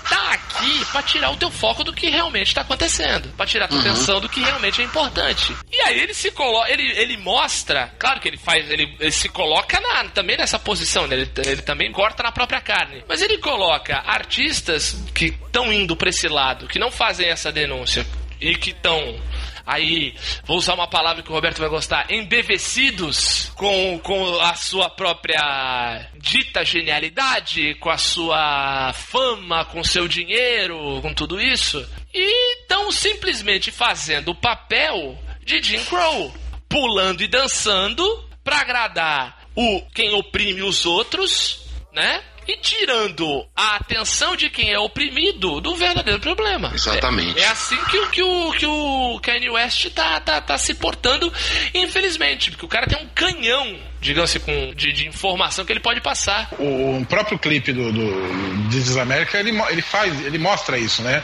[0.09, 3.69] tá aqui pra tirar o teu foco do que realmente tá acontecendo, Pra tirar a
[3.69, 5.55] tua atenção do que realmente é importante.
[5.71, 9.29] E aí ele se coloca, ele, ele mostra, claro que ele faz, ele, ele se
[9.29, 11.15] coloca na- também nessa posição, né?
[11.17, 16.09] ele, ele também corta na própria carne, mas ele coloca artistas que estão indo pra
[16.09, 18.07] esse lado, que não fazem essa denúncia
[18.41, 19.21] e que estão
[19.67, 24.91] aí, vou usar uma palavra que o Roberto vai gostar, embevecidos com, com a sua
[24.91, 32.91] própria dita genialidade, com a sua fama, com seu dinheiro, com tudo isso, e estão
[32.91, 36.33] simplesmente fazendo o papel de Jim Crow,
[36.69, 38.05] pulando e dançando
[38.45, 42.23] pra agradar o quem oprime os outros, né?
[42.47, 46.73] E tirando a atenção de quem é oprimido do verdadeiro problema.
[46.75, 47.39] Exatamente.
[47.39, 50.75] É, é assim que, o- que, o, que o Kanye West tá, tá, tá se
[50.75, 51.33] portando,
[51.75, 55.81] infelizmente, porque o cara tem um canhão, digamos assim, com, de, de informação que ele
[55.81, 56.51] pode passar.
[56.59, 61.23] O próprio clipe do, do America, ele, ele faz, ele mostra isso, né?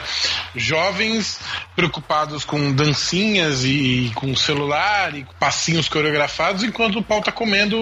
[0.55, 1.41] Jovens
[1.75, 7.77] preocupados com dancinhas e, com celular e passinhos coreografados, enquanto o pau tá comendo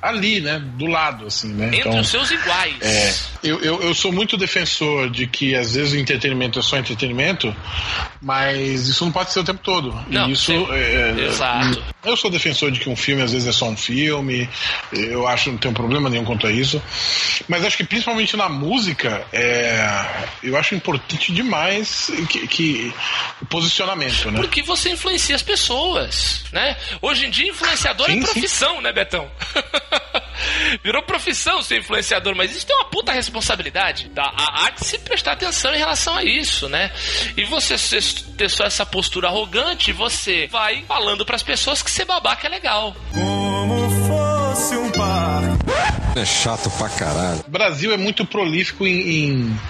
[0.00, 0.58] ali, né?
[0.76, 1.70] Do lado, assim, né?
[1.74, 2.76] Entre os seus iguais.
[2.80, 6.78] É, eu, eu, eu sou muito defensor de que às vezes o entretenimento é só
[6.78, 7.54] entretenimento,
[8.22, 9.92] mas isso não pode ser o tempo todo.
[10.08, 10.66] Não, e isso sim.
[10.70, 11.82] é, Exato.
[12.04, 14.48] Eu sou defensor de que um filme às vezes é só um filme,
[14.92, 16.82] eu acho que não tem problema nenhum quanto a isso,
[17.48, 22.94] mas acho que principalmente na música, é, eu acho importante demais que, que
[23.42, 24.40] o posicionamento, né?
[24.40, 26.76] Porque você influencia as pessoas, né?
[27.00, 28.32] Hoje em dia, influenciador Sim, é sim.
[28.32, 29.30] profissão, né, Betão?
[30.82, 34.08] Virou profissão ser influenciador, mas isso tem uma puta responsabilidade.
[34.10, 34.32] Tá?
[34.36, 36.90] Há, que se prestar atenção em relação a isso, né?
[37.36, 37.76] E você
[38.36, 42.96] ter só essa postura arrogante, você vai falando pras pessoas que ser babaca é legal.
[46.16, 47.44] É chato pra caralho.
[47.46, 49.60] O Brasil é muito prolífico em, em,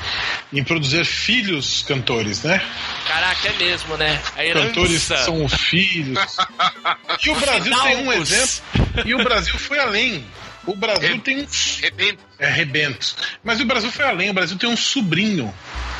[0.52, 2.62] em produzir filhos cantores, né?
[3.06, 4.20] Caraca, é mesmo, né?
[4.52, 6.18] Cantores são os filhos.
[7.24, 8.62] E o Brasil tem um exemplo.
[9.04, 10.24] E o Brasil foi além.
[10.66, 11.46] O Brasil tem um.
[11.80, 12.22] Rebento.
[12.38, 13.16] É rebento.
[13.42, 14.30] Mas o Brasil foi além.
[14.30, 15.52] O Brasil tem um sobrinho.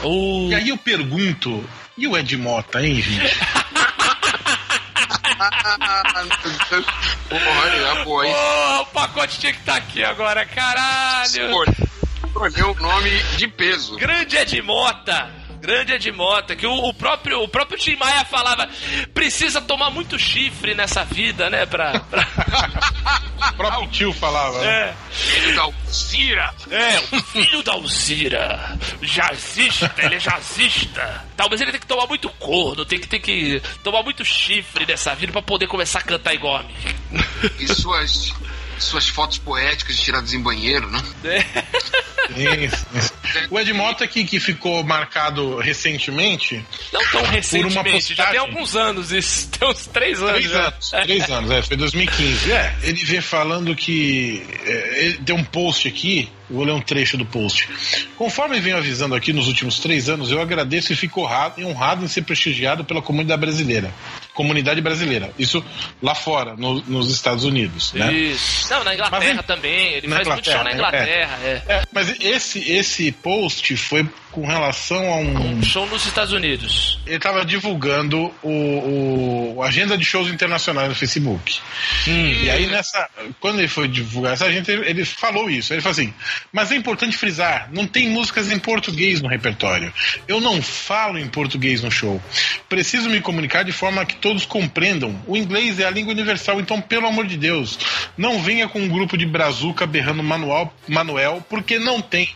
[0.03, 0.49] O...
[0.51, 1.69] E aí eu pergunto.
[1.99, 3.37] E o Ed Mota, hein, gente?
[7.29, 8.35] Porra, boa, hein?
[8.37, 11.65] Oh, o pacote tinha que estar aqui agora, caralho!
[12.27, 13.97] Escolheu o nome de peso.
[13.97, 15.40] Grande Ed Mota.
[15.61, 18.69] Grande Ed Mota, que o, o próprio, o próprio Tim Maia falava,
[19.15, 22.01] precisa tomar muito chifre nessa vida, né, pra...
[22.01, 22.27] pra...
[23.41, 24.59] O próprio tio falava.
[24.61, 24.67] né?
[24.67, 26.55] É, Filho da Alcira.
[26.71, 31.25] é, o filho da Alzira, jazzista, ele é jazzista.
[31.37, 35.15] Talvez ele tenha que tomar muito corno, tem que, tem que tomar muito chifre nessa
[35.15, 36.75] vida pra poder começar a cantar igual a mim.
[37.59, 38.33] E suas,
[38.85, 41.01] suas fotos poéticas tiradas em banheiro, né?
[42.35, 43.11] Sim, sim.
[43.51, 46.65] O Ed Mota que, que ficou marcado recentemente.
[46.93, 48.33] Não tão recentemente, já postagem.
[48.33, 49.49] tem alguns anos isso.
[49.61, 50.33] Tem uns três anos.
[50.33, 50.67] Três já.
[50.67, 52.53] anos, três anos, é, foi 2015.
[52.53, 54.45] É, ele vem falando que.
[54.65, 57.69] É, ele tem um post aqui, vou ler um trecho do post.
[58.17, 62.09] Conforme venho avisando aqui nos últimos três anos, eu agradeço e fico honrado, honrado em
[62.09, 63.93] ser prestigiado pela comunidade brasileira.
[64.35, 65.31] Comunidade brasileira.
[65.39, 65.63] Isso
[66.03, 67.93] lá fora, no- nos Estados Unidos.
[67.93, 68.13] Né?
[68.13, 68.71] Isso.
[68.73, 69.95] Não, na Inglaterra Mas, também.
[69.95, 71.05] Ele faz muito show na Inglaterra,
[71.37, 71.39] Inglaterra.
[71.45, 71.63] É.
[71.75, 75.63] É, mas esse, esse post foi com relação a um.
[75.63, 77.01] Show nos Estados Unidos.
[77.05, 81.59] Ele estava divulgando o, o- agenda de shows internacionais no Facebook.
[82.07, 83.09] E aí, nessa.
[83.41, 85.73] Quando ele foi divulgar essa agenda, ele, ele falou isso.
[85.73, 86.15] Ele falou assim:
[86.53, 89.93] Mas é importante frisar, não tem músicas em português no repertório.
[90.29, 92.23] Eu não falo em português no show.
[92.69, 95.21] Preciso me comunicar de forma que todos compreendam.
[95.27, 97.79] O inglês é a língua universal, então, pelo amor de Deus,
[98.17, 102.29] não venha com um grupo de brazuca berrando manual, Manuel, porque não tem.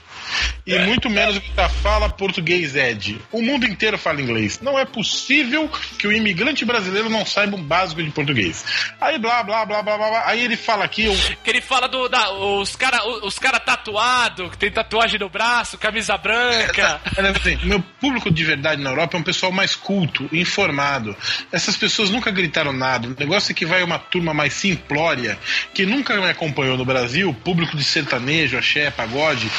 [0.66, 3.20] E muito menos gritar fala português, Ed.
[3.30, 4.60] O mundo inteiro fala inglês.
[4.62, 8.64] Não é possível que o imigrante brasileiro não saiba um básico de português.
[9.00, 10.08] Aí blá blá blá blá blá.
[10.08, 10.22] blá.
[10.26, 11.04] Aí ele fala aqui.
[11.04, 12.08] eu- Que ele fala do.
[12.08, 17.00] Da, os caras os cara tatuados, que tem tatuagem no braço, camisa branca.
[17.34, 21.14] Assim, meu público de verdade na Europa é um pessoal mais culto, informado.
[21.52, 23.08] Essas pessoas nunca gritaram nada.
[23.08, 25.38] O negócio é que vai uma turma mais simplória,
[25.74, 29.50] que nunca me acompanhou no Brasil, público de sertanejo, axé, pagode,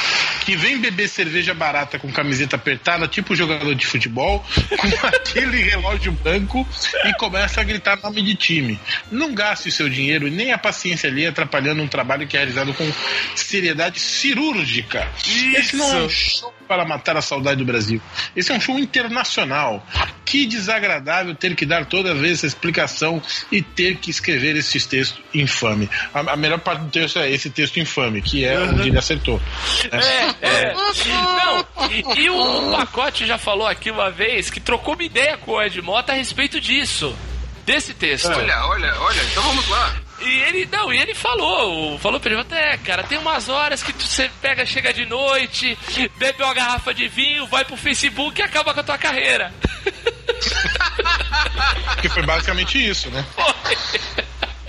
[0.44, 4.44] que vem beber cerveja barata com camiseta apertada, tipo jogador de futebol,
[4.78, 6.66] com aquele relógio branco
[7.04, 8.80] e começa a gritar nome de time.
[9.10, 12.40] Não gaste o seu dinheiro e nem a paciência ali atrapalhando um trabalho que é
[12.40, 12.90] realizado com
[13.34, 15.08] seriedade cirúrgica.
[15.56, 18.00] Esse não é um show para matar a saudade do Brasil.
[18.34, 19.84] Esse é um show internacional.
[20.24, 25.22] Que desagradável ter que dar toda vez essa explicação e ter que escrever esses textos
[25.32, 25.88] infame.
[26.12, 29.40] A, a melhor parte do texto é esse texto infame, que é onde ele acertou.
[29.92, 30.74] É, é.
[30.74, 35.36] Não, e, e o, o Pacote já falou aqui uma vez que trocou uma ideia
[35.38, 37.14] com o Ed Mota a respeito disso.
[37.64, 38.28] Desse texto.
[38.28, 40.05] Olha, olha, olha, então vamos lá.
[40.20, 43.92] E ele, não, e ele falou, falou pra ele, até, cara, tem umas horas que
[43.92, 45.76] você pega, chega de noite,
[46.18, 49.52] bebe uma garrafa de vinho, vai pro Facebook e acaba com a tua carreira.
[52.00, 53.24] Que foi basicamente isso, né?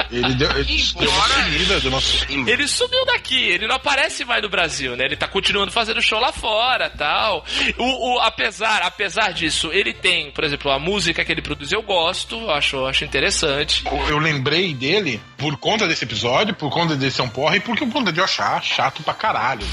[0.10, 0.64] Ele deu, ele
[0.98, 4.48] deu uma Embora- sumida, deu uma su- Ele sumiu daqui, ele não aparece mais no
[4.48, 5.04] Brasil, né?
[5.04, 7.46] Ele tá continuando fazendo show lá fora, tal.
[7.78, 11.82] O, o- apesar, apesar disso, ele tem, por exemplo, a música que ele produz eu
[11.82, 13.84] gosto, acho, acho interessante.
[14.08, 17.94] Eu lembrei dele por conta desse episódio, por conta desse um porra e porque por
[17.94, 19.66] conta de eu achar chato pra caralho.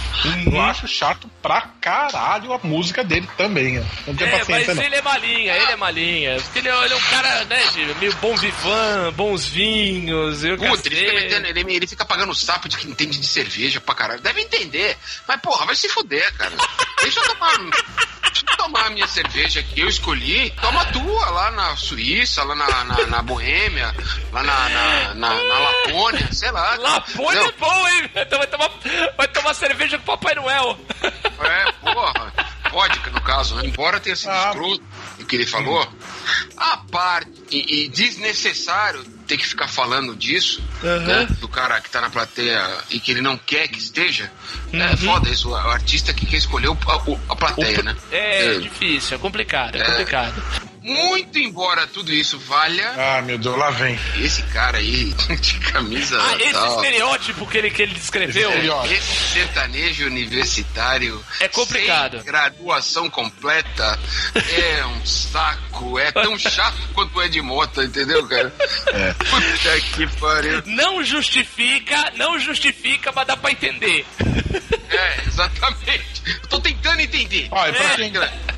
[0.47, 3.79] Eu acho chato pra caralho a música dele também.
[3.79, 3.87] né?
[4.07, 4.83] Não tenho É, mas paciência, não.
[4.83, 6.37] ele é malinha, ele é malinha.
[6.41, 10.57] Porque ele é, ele é um cara, né, de meio bom vivan, bons vinhos, eu
[10.57, 13.95] Puta, ele fica, metendo, ele, ele fica pagando sapo de que entende de cerveja pra
[13.95, 14.21] caralho.
[14.21, 14.97] Deve entender.
[15.27, 16.53] Mas, porra, vai se fuder, cara.
[17.01, 17.59] Deixa eu tomar.
[17.59, 20.51] Deixa eu tomar a minha cerveja que eu escolhi.
[20.61, 23.95] Toma a tua lá na Suíça, lá na, na, na Boêmia,
[24.33, 26.75] lá na, na, na, na Lapônia, sei lá.
[26.77, 28.11] Lapônia é bom, hein?
[28.17, 28.71] Então vai tomar,
[29.17, 30.79] vai tomar cerveja com o Papai Noel.
[31.03, 32.33] É, porra.
[32.71, 33.55] Vodka, no caso.
[33.57, 33.63] né?
[33.67, 34.49] Embora tenha sido Ah.
[34.51, 34.83] escroto
[35.21, 35.89] o que ele falou,
[36.57, 41.27] a parte e, e desnecessário ter que ficar falando disso, né?
[41.41, 44.31] Do cara que tá na plateia e que ele não quer que esteja.
[44.73, 45.51] É foda isso.
[45.51, 47.97] O artista que quer escolher o- a, o- a plateia, né?
[48.11, 48.59] É, É.
[48.59, 49.85] difícil, é complicado, é, É.
[49.85, 50.43] complicado.
[50.87, 53.99] Muito embora tudo isso valha, Ah, meu Deus, lá vem.
[54.21, 56.21] esse cara aí de camisa.
[56.21, 58.51] Ah, esse tal, estereótipo que ele, que ele descreveu.
[58.85, 61.25] Esse sertanejo universitário.
[61.41, 62.19] É complicado.
[62.19, 63.99] Sem graduação completa.
[64.35, 65.99] É um saco.
[65.99, 68.53] É tão chato quanto é de moto, entendeu, cara?
[68.89, 69.13] É.
[69.15, 70.63] Puta que pariu.
[70.67, 74.05] Não justifica, não justifica, mas dá pra entender.
[74.91, 76.23] É, exatamente.
[76.43, 77.49] Eu tô tentando entender.
[77.51, 78.13] Ó, e pra É, quem-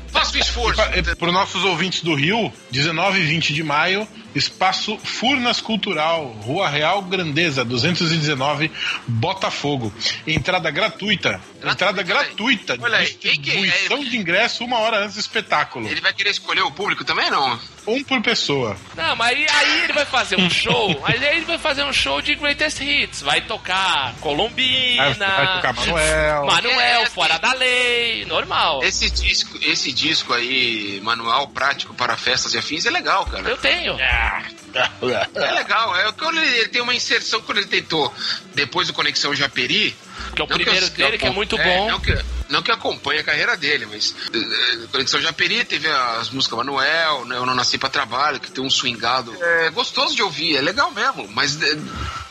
[0.07, 0.81] Faço esforço.
[1.17, 6.69] Para os nossos ouvintes do Rio, 19 e 20 de maio, Espaço Furnas Cultural, Rua
[6.69, 8.71] Real Grandeza, 219,
[9.07, 9.93] Botafogo.
[10.25, 11.41] Entrada gratuita.
[11.63, 12.77] Entrada gratuita.
[12.79, 13.09] Olha aí, é?
[13.09, 15.87] Distribuição de ingresso uma hora antes do espetáculo.
[15.89, 17.59] Ele vai querer escolher o público também, não?
[17.87, 18.75] Um por pessoa.
[18.95, 22.21] Não, mas aí, aí ele vai fazer um show, aí ele vai fazer um show
[22.21, 23.21] de greatest hits.
[23.21, 26.45] Vai tocar Colombina, Vai tocar Manuel.
[26.45, 28.83] Manuel, É, fora da lei, normal.
[28.83, 33.49] Esse disco, esse disco aí, manual prático para festas e afins, é legal, cara.
[33.49, 33.99] Eu tenho.
[33.99, 34.26] É
[35.55, 38.13] legal, é quando ele, ele tem uma inserção quando ele tentou,
[38.53, 39.95] depois do Conexão Japeri.
[40.35, 41.91] Que é o primeiro eu- dele, que é muito é, bom.
[41.91, 46.29] Não que, não que acompanhe a carreira dele, mas eh, eh, Conexão Japeri teve as
[46.29, 49.35] músicas Manuel, né, Eu Não Nasci Pra Trabalho, que tem um swingado.
[49.41, 51.77] É gostoso de ouvir, é legal mesmo, mas eh,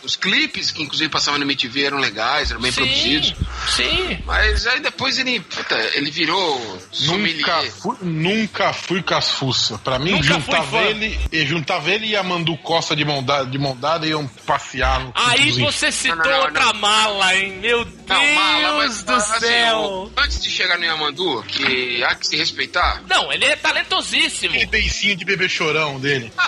[0.06, 3.34] Os clipes, que inclusive passavam no MTV, eram legais, eram bem sim, produzidos.
[3.74, 4.18] sim.
[4.24, 9.76] Mas aí depois ele, puta, ele virou Nunca fui, nunca fui casfuça.
[9.78, 13.46] Pra mim, Nunca juntava ele, e juntava ele e a Mandu Costa de mão dada,
[13.50, 16.74] de mão dada e iam passear no Aí você citou Não, não, não, outra não.
[16.74, 17.58] mala, hein?
[17.60, 20.12] Meu Não, mala, Deus mas, do assim, céu.
[20.16, 23.02] antes de chegar no Yamandu, que há que se respeitar.
[23.08, 24.50] Não, ele é talentosíssimo.
[24.54, 26.32] Aquele beicinho de bebê chorão dele.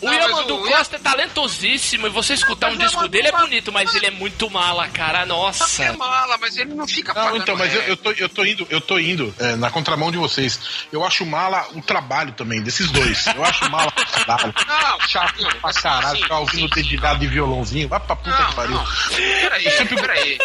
[0.00, 3.72] O Yamandu o- Costa é talentosíssimo e você escutar um Mas disco dele é bonito,
[3.72, 5.22] mas ele é muito mala, cara.
[5.22, 5.92] É Nossa.
[5.94, 8.80] mala, mas ele não fica Não, então, mas eu, eu, tô, eu tô indo, eu
[8.80, 10.86] tô indo é, na contramão de vocês.
[10.92, 13.26] Eu acho mala o trabalho também, desses dois.
[13.26, 14.54] Eu acho mala o trabalho.
[14.66, 17.88] Não, Chato não, pra caralho, ficar ouvindo dedilhado de violãozinho.
[17.88, 18.74] Vai pra puta Não, que pariu.
[18.74, 18.84] não.
[19.14, 20.38] Peraí, peraí.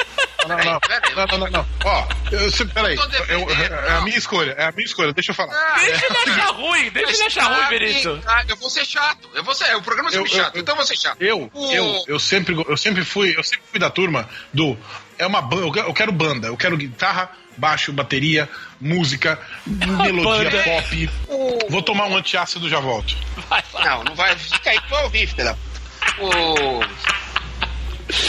[0.47, 1.15] Não, não, peraí.
[1.15, 1.65] não, não, não, não.
[1.83, 2.97] Ó, eu, se- peraí.
[2.97, 5.53] É a minha escolha, é a minha escolha, deixa eu falar.
[5.53, 8.21] Ah, Deixa ele achar ruim, deixa ele achar ruim, Benito.
[8.25, 9.29] ah, Eu vou ser chato.
[9.33, 11.17] Eu vou ser, o programa é chato, então eu vou ser chato.
[11.21, 14.77] Eu, O- eu, eu sempre, eu sempre fui, eu sempre fui da turma do
[15.17, 18.47] é uma banda, eu quero- banda, eu quero guitarra, baixo, bateria,
[18.79, 19.37] música,
[19.67, 20.63] melodia banda.
[20.63, 21.09] pop.
[21.69, 23.15] Vou tomar um antiácido já volto.
[23.49, 23.85] Vai lá.
[23.85, 24.35] Não, não vai.
[24.37, 25.57] Fica aí, tu vai ouvir, filha.
[26.17, 26.79] O.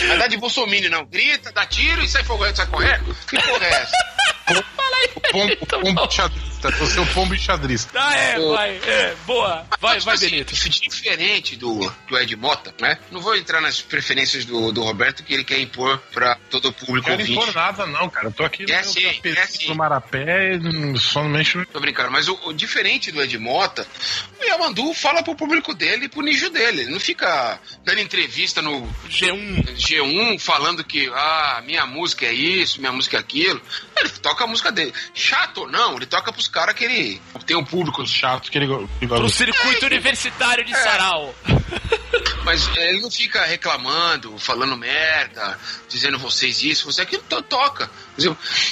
[0.08, 1.04] Vai dar de bolsominion, não.
[1.06, 3.16] Grita, dá tiro e sai fogando, sai correndo.
[3.28, 3.96] Que porra é essa?
[5.30, 6.08] Pombo, pombo
[6.60, 7.90] xadrista, você é o pombo xadrista.
[8.00, 9.64] Ah, é, O- vai, é, boa.
[9.80, 10.54] Vai, Tipo vai, assim, Benito.
[10.54, 12.98] Diferente do, do Ed Mota, né?
[13.10, 16.72] Não vou entrar nas preferências do, do Roberto que ele quer impor pra todo o
[16.72, 17.32] público Não quero ouvinte.
[17.40, 18.28] impor nada, não, cara.
[18.28, 19.68] Eu tô aqui É no sim, é sim.
[19.68, 21.64] no Marapé, e só não mexo.
[21.66, 23.86] Tô brincando, mas o, o diferente do Ed Mota,
[24.40, 26.82] o Yamandu fala pro público dele e pro nicho dele.
[26.82, 29.76] Ele não fica dando entrevista no G1.
[29.76, 33.60] G1 falando que, ah, minha música é isso, minha música é aquilo.
[33.98, 34.92] Ele toca a música dele.
[35.14, 38.66] Chato ou não, ele toca pros caras que ele tem um público Chato que ele
[38.98, 40.64] que Pro circuito universitário É.
[40.64, 41.34] de Sarau.
[42.44, 47.90] Mas ele não fica reclamando, falando merda, dizendo vocês isso, você aquilo to toca.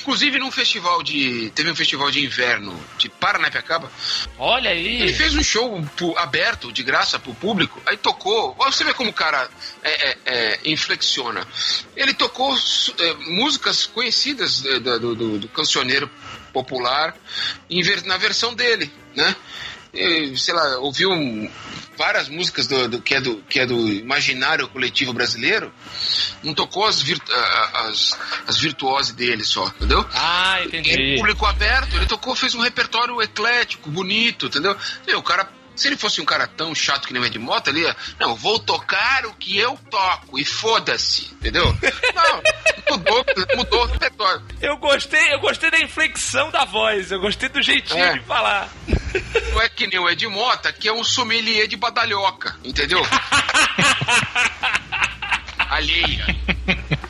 [0.01, 1.51] Inclusive num festival de.
[1.55, 3.91] Teve um festival de inverno de Paranapiacaba.
[4.39, 5.15] Olha Ele aí.
[5.15, 5.85] fez um show
[6.17, 8.55] aberto, de graça pro público, aí tocou.
[8.55, 9.49] Você vê como o cara
[9.83, 11.47] é, é, é, inflexiona.
[11.95, 12.55] Ele tocou
[12.99, 16.11] é, músicas conhecidas é, do, do- do- do cancioneiro
[16.53, 17.15] popular
[17.71, 19.35] em na versão dele, né?
[20.37, 21.51] Sei lá, ouviu um-
[21.97, 25.73] várias músicas do, do- que, é do, que é do imaginário coletivo brasileiro,
[26.45, 27.33] não tocou as, virtu
[27.75, 30.07] as, as virtuoses dele só, entendeu?
[30.15, 31.17] Ah, Em entendi.
[31.17, 34.77] público aberto, ele tocou, fez um repertório eclético, bonito, entendeu?
[35.09, 37.71] E o cara, se ele fosse um cara tão chato que nem o Ed Mota,
[37.71, 41.65] ele ia, não, vou tocar o que eu toco e foda-se, entendeu?
[42.89, 43.25] Não, mudou,
[43.57, 44.43] mudou o repertório.
[44.61, 48.15] Eu gostei, eu gostei da inflexão da voz, eu gostei do jeitinho É.
[48.15, 48.69] de falar.
[49.53, 53.01] Não é que nem o Ed Mota, que é um sommelier de badalhoca, entendeu?
[55.71, 56.25] Alheia.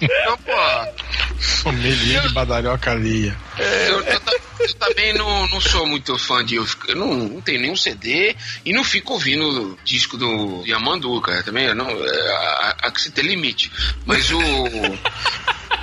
[0.01, 3.37] Então, pô, Sommelier de badalhoca alheia.
[3.57, 4.33] Eu, eu ta-
[4.69, 6.57] eu também não, não sou muito fã de.
[6.57, 11.43] Eu, não, não tenho nenhum CD e não fico ouvindo o disco do Yamandu, cara.
[11.43, 11.89] Também não.
[11.89, 13.71] é, Há há que se ter limite.
[14.05, 14.39] Mas o.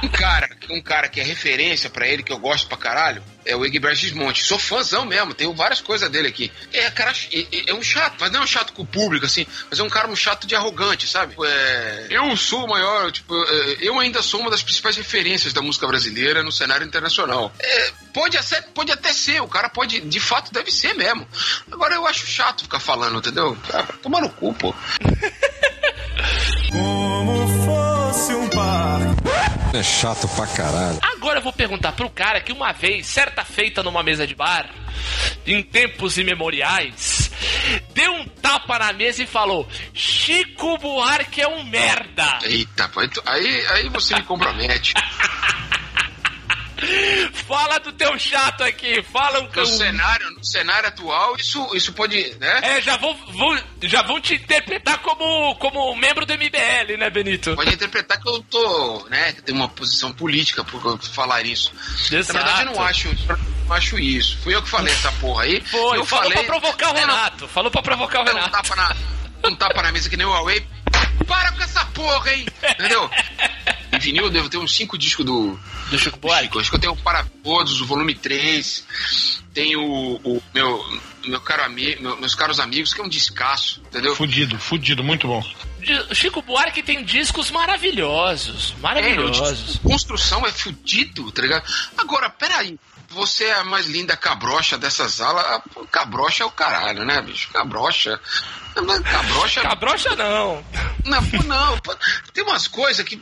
[0.04, 3.56] Um cara, um cara que é referência pra ele, que eu gosto pra caralho, é
[3.56, 4.44] o Egberto Gismonte.
[4.44, 6.52] Sou fãzão mesmo, tenho várias coisas dele aqui.
[6.74, 9.26] É, cara, é, é- é um chato, mas não é um chato com o público,
[9.26, 11.36] assim, mas é um cara um chato de arrogante, sabe?
[11.44, 15.62] É, eu sou o maior, tipo, é, eu ainda sou uma das principais referências da
[15.62, 17.54] música brasileira no cenário internacional.
[17.60, 21.28] É, pode, até, pode até ser, o cara pode, de fato, deve ser mesmo.
[21.72, 23.58] Agora eu acho chato ficar falando, entendeu?
[23.74, 24.74] Ah, vai tomar no cu, pô.
[29.76, 31.00] É chato pra caralho.
[31.02, 34.70] Agora eu vou perguntar pro cara que uma vez, certa feita numa mesa de bar,
[35.46, 37.30] em tempos imemoriais,
[37.94, 42.40] deu um tapa na mesa e falou: Chico Buarque é um merda.
[42.44, 44.94] Eita, então- aí, aí você me compromete.
[47.48, 52.36] Fala do teu chato aqui, fala um No cenário, no cenário atual, isso, isso pode,
[52.40, 52.60] né?
[52.64, 57.56] É, já vão, vão- já vão te interpretar como, como membro do MBL, né, Benito?
[57.56, 61.72] Pode interpretar que eu tô, né, que tem uma posição política por falar isso.
[62.12, 63.10] Na verdade, eu não acho,
[63.68, 64.38] não acho isso.
[64.44, 65.62] Fui eu que falei essa porra aí.
[65.62, 67.48] Foi, eu falou falei, pra provocar o É, não, Renato.
[67.48, 68.52] Falou pra provocar o Não, um Renato.
[68.52, 68.96] tapa na,
[69.50, 70.66] um tapa na mesa que nem o Huawei.
[71.28, 72.46] Para com essa porra, hein?
[72.64, 73.10] Entendeu?
[73.96, 76.60] Em vinil, eu devo ter uns cinco discos do, Do Chico Buarque.
[76.60, 78.86] Acho que eu tenho o Para Todos, o volume 3.
[79.54, 80.84] Tenho o, o meu,
[81.26, 84.14] meu caro ami, meu- meus caros amigos, que é um descasso, entendeu?
[84.16, 85.42] Fudido, fudido, muito bom.
[86.14, 88.74] Chico Buarque tem discos maravilhosos.
[88.78, 89.66] É, Maravilhosos.
[89.66, 91.64] disco- construção é fudido, tá ligado?
[91.98, 92.78] Agora, peraí.
[93.16, 95.64] Você é a mais linda cabrocha dessa sala.
[95.90, 97.50] Cabrocha é o caralho, né, bicho?
[97.52, 98.20] Cabrocha.
[98.76, 99.62] Cabrocha.
[99.62, 100.64] Cabrocha não.
[101.06, 101.80] Não, pô, não.
[102.34, 103.16] Tem umas coisas que.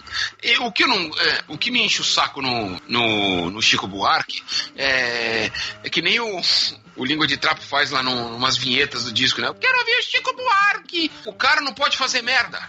[0.62, 4.44] O que, não, é, o que me enche o saco no, no, no Chico Buarque
[4.76, 5.52] é,
[5.84, 6.42] é que nem o.
[6.96, 9.48] O Língua de Trapo faz lá num, umas vinhetas do disco, né?
[9.48, 11.12] Eu quero ouvir o Chico Buarque!
[11.26, 12.60] O cara não pode fazer merda.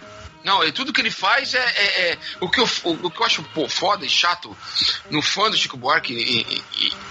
[0.45, 1.59] Não, e tudo que ele faz é.
[1.59, 4.55] é- é- o, que eu, o, o que eu acho pô, foda e chato
[5.11, 6.63] no fã do Chico Buarque e, e-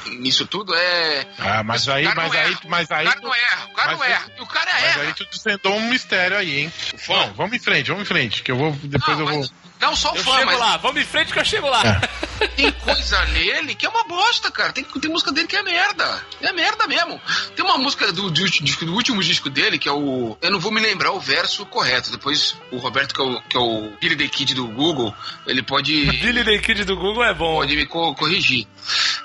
[0.05, 1.27] e- nisso tudo é.
[1.39, 2.59] Ah, mas o aí, cara mas não aí, erra.
[2.67, 3.05] mas aí.
[3.05, 4.31] O cara não erra, o cara mas não erra.
[4.37, 5.01] E o cara Mas erra.
[5.01, 6.73] aí tu desvendou um mistério aí, hein?
[7.09, 8.71] Não, vamos em frente, vamos em frente, que eu vou.
[8.83, 9.49] Depois Não, eu vou.
[9.83, 11.81] Não só o Eu fã, chego mas lá, vamos em frente que eu chego lá.
[12.55, 14.71] tem coisa nele que é uma bosta, cara.
[14.73, 16.25] Tem, tem música dele que é merda.
[16.41, 17.19] É merda mesmo.
[17.55, 20.37] Tem uma música do, do, do- do último disco dele, que é o.
[20.41, 22.11] Eu não vou me lembrar o verso correto.
[22.11, 25.13] Depois o Roberto, que é o, que é o Billy the Kid do Google,
[25.47, 26.05] ele pode.
[26.05, 27.55] Billy the Kid do Google é bom.
[27.55, 28.67] Pode me co- corrigir.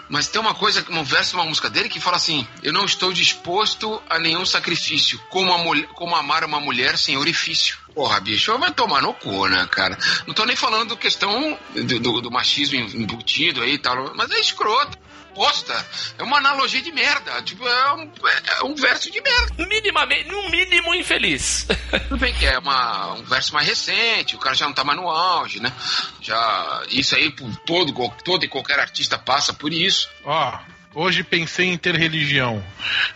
[0.08, 3.12] Mas tem uma coisa, um verso uma música dele que fala assim: Eu não estou
[3.12, 7.76] disposto a nenhum sacrifício, como, mulher, como amar uma mulher sem orifício.
[7.94, 9.98] Porra, bicho, vai tomar no cu, né, cara?
[10.26, 14.38] Não tô nem falando questão do, do- do machismo embutido aí e tal, mas é
[14.40, 14.96] escroto.
[15.38, 15.86] Bosta.
[16.18, 17.40] É uma analogia de merda.
[17.42, 18.10] Tipo, é um,
[18.58, 19.54] é um verso de merda.
[19.68, 21.64] Minimamente, no mínimo infeliz.
[22.08, 24.98] Tudo bem que é uma, um verso mais recente, o cara já não tá mais
[24.98, 25.72] no auge, né?
[26.20, 26.82] Já.
[26.90, 27.92] Isso aí, por todo,
[28.24, 30.10] todo e qualquer artista passa por isso.
[30.24, 30.58] Ó,
[30.98, 32.62] hoje pensei em ter religião.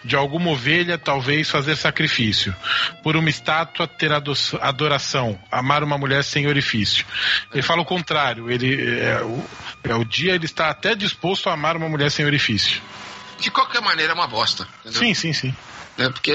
[0.04, 2.54] De alguma ovelha, talvez fazer sacrifício.
[3.02, 5.38] Por uma estátua, ter ado- adoração.
[5.50, 7.04] Amar uma mulher sem orifício.
[7.52, 8.50] Ele fala o contrário.
[8.50, 9.44] Ele é, o,
[9.84, 12.80] é o dia ele está até disposto a amar uma mulher sem orifício.
[13.40, 14.66] De qualquer maneira é uma bosta.
[14.80, 15.00] Entendeu?
[15.00, 15.54] Sim, sim, sim.
[15.98, 16.32] É porque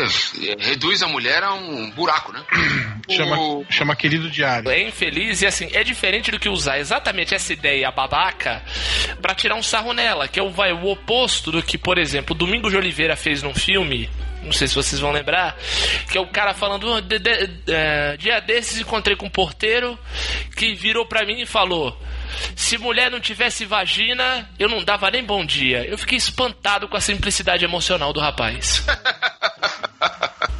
[0.60, 2.42] reduz a mulher a um buraco, né?
[3.10, 4.70] Chama, O- chama querido diário.
[4.70, 8.62] É infeliz e assim, é diferente do que usar exatamente essa ideia babaca
[9.22, 12.36] pra tirar um sarro nela, que é o, vai, o oposto do que, por exemplo,
[12.36, 14.10] o Domingo de Oliveira fez num filme.
[14.44, 15.58] Não sei se vocês vão lembrar,
[16.12, 19.98] que é o cara falando: "Ah, de- de- é, dia desses encontrei com um porteiro
[20.56, 21.98] que virou pra mim e falou:
[22.56, 25.86] se mulher não tivesse vagina, eu não dava nem bom dia.
[25.88, 28.84] Eu fiquei espantado com a simplicidade emocional do rapaz.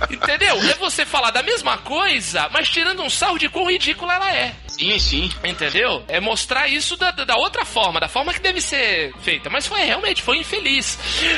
[0.10, 0.58] Entendeu?
[0.70, 4.54] É você falar da mesma coisa, mas tirando um sarro de quão ridícula ela é.
[4.68, 5.32] Sim, sim.
[5.44, 6.04] Entendeu?
[6.08, 9.50] É mostrar isso da, da- outra forma, da forma que deve ser feita.
[9.50, 10.98] Mas foi realmente, foi infeliz.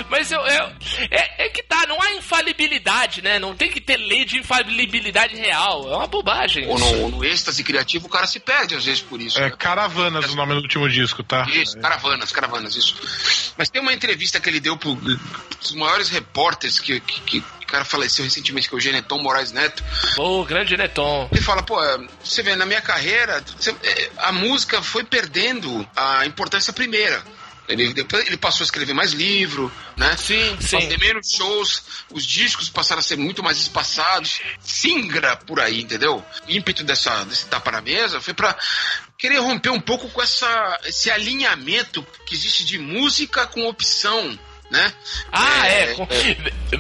[0.10, 0.72] Mas eu, eu-
[1.10, 2.89] é, é que tá, não há infalibilidade,
[3.22, 3.40] né?
[3.40, 5.92] Não tem que ter lei de infalibilidade real.
[5.92, 6.68] É uma bobagem.
[6.68, 9.38] Ou no, no êxtase criativo o cara se perde às vezes por isso.
[9.40, 9.56] É né?
[9.58, 11.48] Caravanas o nome do último disco, tá?
[11.50, 13.54] Isso, caravanas, caravanas, isso.
[13.58, 17.68] Mas tem uma entrevista que ele deu para os maiores repórteres que, que, que o
[17.68, 19.84] cara faleceu recentemente, que é o Geneton Moraes Neto.
[20.18, 21.30] Ô, grande Neton.
[21.32, 23.44] Ele fala, pô, é, você vê, na minha carreira,
[23.84, 27.22] é, a música foi perdendo a importância primeira.
[27.70, 30.18] Ele, depois ele passou a escrever mais livro, né?
[30.18, 30.82] Sim, sim.
[30.82, 34.42] Fazer menos shows, os discos passaram a ser muito mais espaçados.
[34.60, 36.26] Singra por aí, entendeu?
[36.48, 38.58] O ímpeto dessa, desse tapa na mesa foi pra
[39.20, 44.38] querer romper um pouco com essa, esse alinhamento que existe de música com opção,
[44.70, 44.94] né?
[45.32, 45.94] Ah, é.
[45.96, 46.08] com-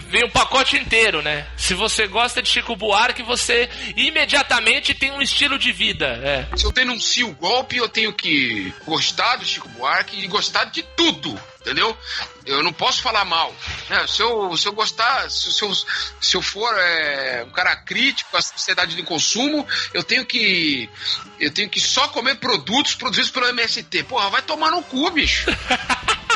[0.10, 1.48] Vem o pacote inteiro, né?
[1.58, 6.06] Se você gosta de Chico Buarque, você imediatamente tem um estilo de vida.
[6.24, 6.58] É.
[6.58, 10.84] Se eu denuncio o golpe, eu tenho que gostar do Chico Buarque e gostar de
[10.96, 11.98] tudo, entendeu?
[12.46, 13.54] Eu não posso falar mal.
[13.90, 14.06] né?
[14.08, 15.74] Se, eu, se eu gostar, se, eu,
[16.22, 20.90] se eu for é, um cara crítico à sociedade de consumo, eu tenho que.
[21.40, 24.04] Eu tenho que só comer produtos produzidos pelo MST.
[24.04, 25.48] Porra, vai tomar no cu, bicho.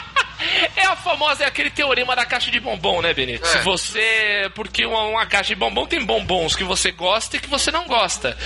[0.76, 3.46] É a famosa, é aquele teorema da caixa de bombom, né, Benito?
[3.46, 3.50] É.
[3.50, 4.52] Se você.
[4.56, 7.86] Porque uma, uma caixa de bombom tem bombons que você gosta e que você não
[7.86, 8.38] gosta.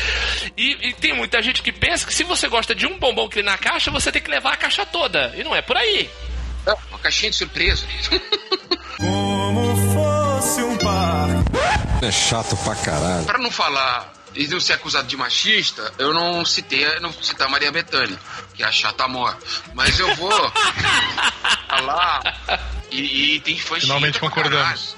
[0.55, 3.35] E, e tem muita gente que pensa que se você gosta de um bombom que
[3.35, 5.33] tem na caixa, você tem que levar a caixa toda.
[5.35, 6.09] E não é por aí.
[6.65, 7.85] É, Uma caixinha de surpresa.
[12.01, 13.25] É chato pra caralho.
[13.25, 17.49] Pra não falar e não ser acusado de machista, eu não citei, eu não citar
[17.49, 18.17] Maria Bethânia,
[18.53, 19.35] que é a chata mor.
[19.73, 20.31] Mas eu vou
[21.67, 22.21] falar.
[22.91, 24.95] E, e tem fã Finalmente concordamos.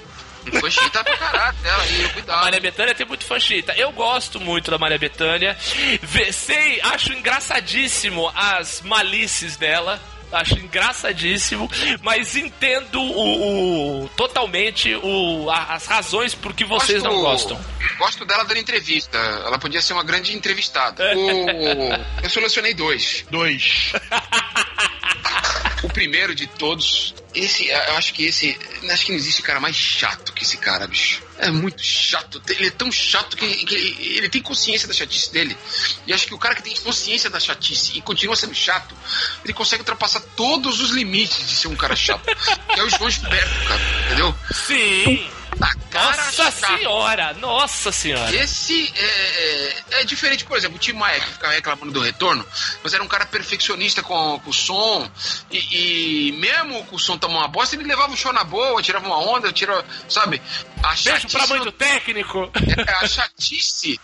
[0.59, 2.43] fã chita pra caralho dela aí, A cuidado.
[2.43, 3.73] Maria Bethânia tem muito fanchita.
[3.73, 5.57] Eu gosto muito da Maria Bethânia.
[6.33, 9.99] Sei, acho engraçadíssimo as malícias dela.
[10.32, 11.69] Acho engraçadíssimo,
[12.03, 17.59] mas entendo o, o- totalmente o, a- as razões por que vocês não gostam.
[17.97, 19.17] Gosto dela dando entrevista.
[19.17, 21.03] Ela podia ser uma grande entrevistada.
[21.15, 23.25] O- eu selecionei dois.
[23.32, 23.91] Dois.
[25.84, 27.13] O primeiro de todos.
[27.34, 28.57] Esse, eu acho que esse.
[28.89, 31.21] Acho que não existe cara mais chato que esse cara, bicho.
[31.38, 32.41] É muito chato.
[32.49, 35.55] Ele é tão chato que, que ele, ele tem consciência da chatice dele.
[36.05, 38.95] E acho que o cara que tem consciência da chatice e continua sendo chato,
[39.43, 42.25] ele consegue ultrapassar todos os limites de ser um cara chato.
[42.73, 43.82] que é o João Gilberto, cara.
[44.07, 44.36] Entendeu?
[44.67, 45.38] Sim.
[45.60, 46.78] Tá cara Nossa chato.
[46.78, 48.34] senhora, nossa senhora.
[48.34, 52.45] Esse é, é, é diferente, por exemplo, o Tim Maia, que ficava reclamando do retorno,
[52.82, 55.10] mas era um cara perfeccionista com, com o som,
[55.51, 58.82] e, e mesmo com o som tomar uma bosta, ele levava o show na boa,
[58.82, 60.41] tirava uma onda, tirava, sabe?
[60.82, 62.49] A Beijo chatice, pra mãe do técnico.
[62.88, 63.99] é, a chatice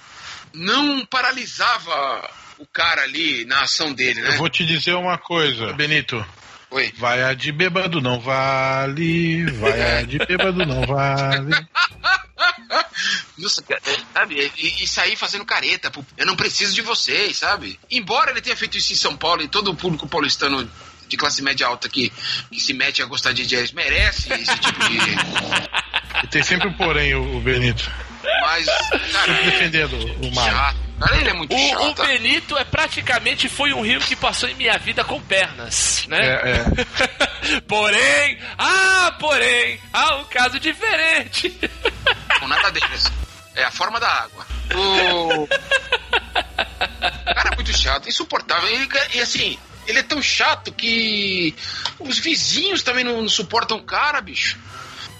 [0.53, 4.29] não paralisava o cara ali na ação dele, né?
[4.29, 6.25] Eu vou te dizer uma coisa, Benito.
[6.71, 6.93] Oi.
[6.97, 11.51] Vai a de bêbado não vale, vai a de bêbado não vale.
[13.37, 14.51] Nossa, cara, é, sabe?
[14.57, 15.91] E, e sair fazendo careta.
[16.17, 17.79] Eu não preciso de vocês, sabe?
[17.91, 20.69] Embora ele tenha feito isso em São Paulo e todo o público paulistano
[21.07, 22.11] de classe média alta que,
[22.51, 24.97] que se mete a gostar de jazz merece esse tipo de.
[26.23, 27.91] E tem sempre um porém, o, o Benito.
[28.41, 28.65] Mas,
[29.11, 29.95] cara, é Defendendo
[30.25, 30.84] o Mário.
[30.99, 32.07] Cara, ele é muito O, o chato.
[32.07, 36.19] Benito é praticamente foi um rio que passou em minha vida com pernas, né?
[36.19, 36.65] É,
[37.51, 37.61] é.
[37.67, 41.49] porém, ah, porém, há um caso diferente.
[42.39, 43.11] Com nada deles.
[43.55, 44.45] É a forma da água.
[44.75, 45.47] O.
[47.33, 48.69] Cara, é muito chato, insuportável.
[48.69, 51.55] E, e assim, ele é tão chato que
[51.99, 54.57] os vizinhos também não, não suportam o cara, bicho.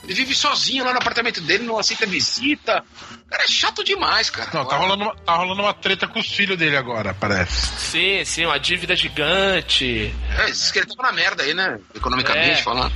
[0.06, 2.84] Ele vive sozinho lá no apartamento dele, não aceita visita.
[3.26, 4.50] O cara é chato demais, cara.
[4.54, 7.68] Não, tá rolando, uma, tá rolando uma treta com os filhos dele agora, parece.
[7.80, 10.14] Sim, sim, uma dívida gigante.
[10.38, 11.80] É, diz que ele tava na merda aí, né?
[11.96, 12.64] Economicamente É.
[12.64, 12.94] falando.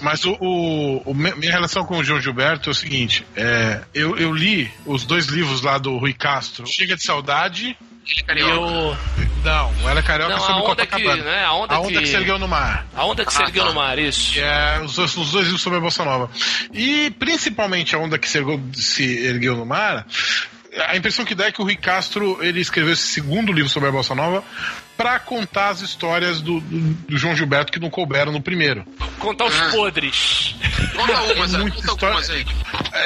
[0.00, 4.16] Mas o, o- o minha relação com o João Gilberto é o seguinte: é, eu,
[4.18, 7.76] eu li os dois livros lá do Rui Castro, Chega de Saudade.
[8.08, 8.60] Ele é carioca.
[8.60, 8.96] o.
[9.44, 10.92] Não, o Ela Carioca Não, a sobre onda que.
[10.92, 11.22] Copacabana.
[11.24, 12.06] Né, a onda, a onda que...
[12.06, 12.86] se ergueu no mar.
[12.94, 13.68] A onda que se Ah, ergueu tá.
[13.70, 14.32] no mar, isso.
[14.32, 16.30] Que é os, dois- os dois livros sobre a Bossa Nova.
[16.72, 20.06] E principalmente a onda que se ergueu, se ergueu no mar.
[20.88, 23.88] A impressão que dá é que o Rui Castro ele escreveu esse segundo livro sobre
[23.88, 24.44] a Bossa Nova
[24.96, 28.84] para contar as histórias do, do, do João Gilberto que não couberam no primeiro.
[29.18, 29.70] Contar os Ah.
[29.70, 30.54] podres.
[30.94, 32.16] Conta umas aí, muita conta história.
[32.16, 32.46] algumas aí.
[32.92, 33.00] É,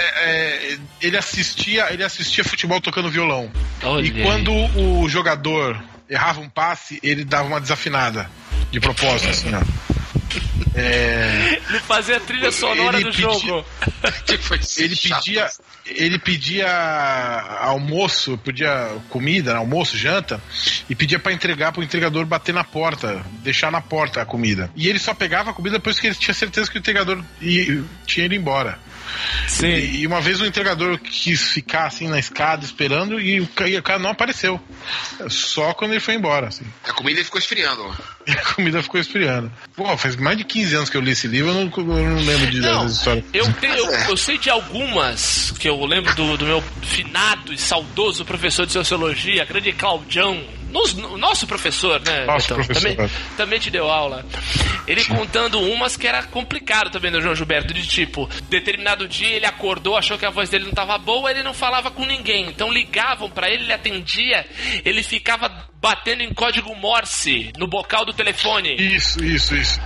[0.74, 3.50] é, ele assistia ele assistia futebol tocando violão.
[3.82, 8.30] Olha E quando o jogador errava um passe, ele dava uma desafinada.
[8.70, 9.60] De propósito, assim, ó.
[10.74, 13.64] É, Ele fazia a trilha sonora Ele do pedi- jogo.
[14.78, 15.48] Ele pedia.
[15.86, 16.70] Ele pedia
[17.60, 20.40] almoço, pedia comida, almoço, janta,
[20.88, 24.70] e pedia pra entregar pro entregador bater na porta, deixar na porta a comida.
[24.76, 27.82] E ele só pegava a comida depois que ele tinha certeza que o entregador ia-
[28.06, 28.78] tinha ido embora.
[29.48, 29.66] Sim.
[29.68, 33.76] E uma vez o entregador quis ficar assim na escada esperando e o ca- e
[33.76, 34.60] o cara não apareceu.
[35.28, 36.64] Só quando ele foi embora, assim.
[36.84, 37.94] A comida ficou esfriando.
[38.26, 39.50] E a comida ficou esfriando.
[39.74, 41.62] Pô, faz mais de 15 anos que eu li esse livro, eu não,
[41.98, 42.86] eu não lembro de Não,
[43.32, 47.58] eu, tenho, eu, eu sei de algumas que eu lembro do, do meu finado e
[47.58, 50.42] saudoso professor de sociologia, grande Claudião.
[50.70, 52.24] Nos- no- nosso professor, né?
[52.26, 52.64] Nosso Betão?
[52.64, 52.94] professor.
[52.96, 54.24] Também, também te deu aula.
[54.86, 59.46] Ele contando umas que era complicado também do João Gilberto, de tipo, determinado dia ele
[59.46, 62.46] acordou, achou que a voz dele não tava boa, ele não falava com ninguém.
[62.46, 64.46] Então ligavam pra ele, ele atendia,
[64.84, 65.50] ele ficava
[65.80, 68.74] batendo em código Morse no bocal do telefone.
[68.76, 69.80] Isso, isso, isso.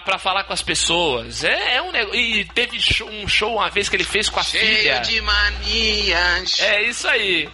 [0.00, 1.44] Pra falar com as pessoas.
[1.44, 2.18] É, é um negócio.
[2.18, 5.00] E teve show- um show uma vez que ele fez com a Cheio filha.
[5.00, 6.58] de manias.
[6.60, 7.48] É isso aí.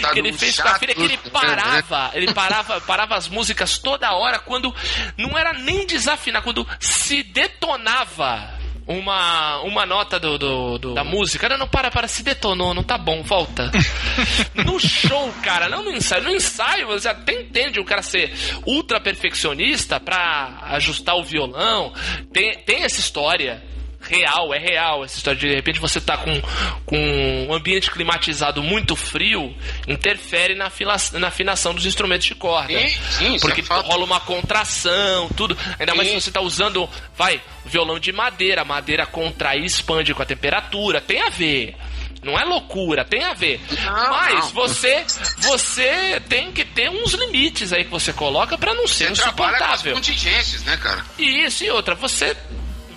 [0.00, 3.28] Tá que ele fez com a chato, filha que ele parava, ele parava, parava as
[3.28, 4.74] músicas toda hora quando
[5.16, 8.57] não era nem desafinar, quando se detonava
[8.88, 11.48] uma, uma nota do, do- do- da música.
[11.48, 13.70] Não, não, para, para, se detonou, não tá bom, volta.
[14.64, 16.24] no show, cara, não no ensaio.
[16.24, 18.32] No ensaio, você até entende o cara ser
[18.66, 21.92] ultra perfeccionista pra ajustar o violão.
[22.32, 23.62] Tem, tem essa história
[24.00, 26.40] real, é real essa história de de repente você tá com,
[26.86, 29.54] com um ambiente climatizado muito frio,
[29.86, 30.70] interfere na,
[31.14, 32.72] na afinação dos instrumentos de corda.
[32.78, 35.56] Sim, sim, Porque é rola uma contração, tudo.
[35.78, 36.20] Ainda mais se Sim.
[36.20, 41.20] você tá usando, vai, violão de madeira, madeira contrai e expande com a temperatura, tem
[41.22, 41.74] a ver.
[42.22, 43.60] Não é loucura, tem a ver.
[43.84, 44.48] Não, Mas não.
[44.50, 45.04] você
[45.38, 49.56] você tem que ter uns limites aí que você coloca pra não ser Você trabalha
[49.58, 49.94] com as insuportável.
[49.94, 51.04] contingências, né, cara?
[51.16, 52.36] E isso e outra, você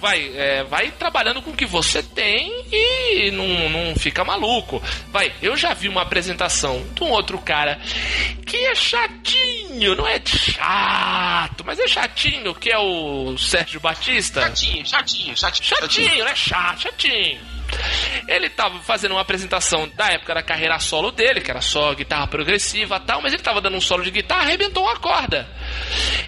[0.02, 4.82] vai, é, vai trabalhando com o que você tem e não, não fica maluco.
[5.10, 7.80] Vai, eu já vi uma apresentação de um outro cara
[8.46, 14.42] que é chatinho, não é chato, mas é chatinho, que é o Sérgio Batista.
[14.42, 15.68] Chatinho, chatinho, chatinho.
[15.68, 16.36] Chatinho, né?
[16.36, 17.40] Chato, chatinho.
[18.28, 22.28] Ele tava fazendo uma apresentação da época da carreira solo dele, que era só guitarra
[22.28, 25.48] progressiva e tal, mas ele tava dando um solo de guitarra, arrebentou uma corda.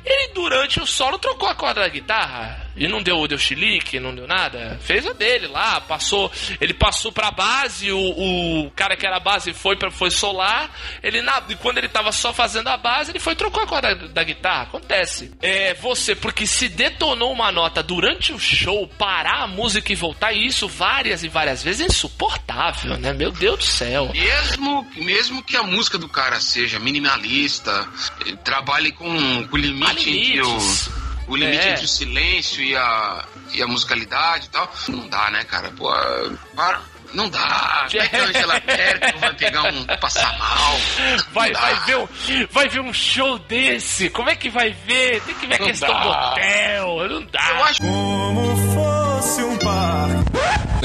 [0.05, 2.62] Ele, durante o solo, trocou a corda da guitarra.
[2.75, 4.79] E não deu, deu chilique, não deu nada.
[4.81, 6.31] Fez a dele lá, passou.
[6.59, 10.71] Ele passou pra base, o, o cara que era a base foi, pra, foi solar.
[11.01, 13.95] Ele na, e quando ele tava só fazendo a base, ele foi trocou a corda
[13.95, 14.63] da, da guitarra.
[14.63, 15.31] Acontece.
[15.41, 20.33] É você, porque se detonou uma nota durante o show, parar a música e voltar,
[20.33, 23.13] e isso várias e várias vezes é insuportável, né?
[23.13, 24.09] Meu Deus do céu.
[24.13, 27.87] Mesmo, mesmo que a música do cara seja minimalista,
[28.43, 31.02] trabalhe com, com o limite limites.
[31.27, 31.71] O limite É.
[31.71, 34.71] entre o silêncio e a, e a musicalidade e tal.
[34.89, 35.69] Não dá, né, cara?
[35.71, 35.89] Pô,
[36.55, 36.81] para.
[37.13, 37.85] Não dá.
[37.91, 40.75] Como é que a Angela Merkel vai pegar um passar mal?
[41.31, 41.59] Vai, dá.
[41.59, 42.07] vai, ver um,
[42.49, 44.09] vai ver um show desse.
[44.09, 45.21] Como é que vai ver?
[45.21, 45.99] Tem que ver a Não questão dá.
[46.01, 47.09] do hotel.
[47.09, 47.49] Não dá.
[47.51, 47.83] Eu acho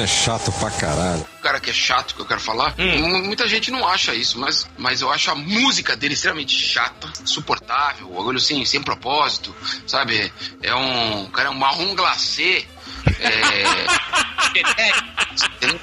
[0.00, 1.26] É chato pra caralho.
[1.38, 2.72] o cara que é chato que eu quero falar.
[2.78, 3.08] Hum.
[3.08, 7.10] mu- Muita gente não acha isso, mas, mas eu acho a música dele extremamente chata,
[7.22, 9.54] insuportável, orgulho sem, sem propósito,
[9.86, 10.32] sabe?
[10.62, 11.24] É um.
[11.24, 12.64] O cara é um marrom glacê.
[13.20, 13.64] É,
[14.54, 15.80] genérico,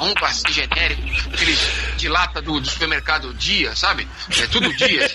[0.00, 1.02] um glacê genérico,
[1.32, 1.56] aquele
[1.96, 4.06] de lata do, do supermercado Dia, sabe?
[4.38, 5.10] É tudo Dia.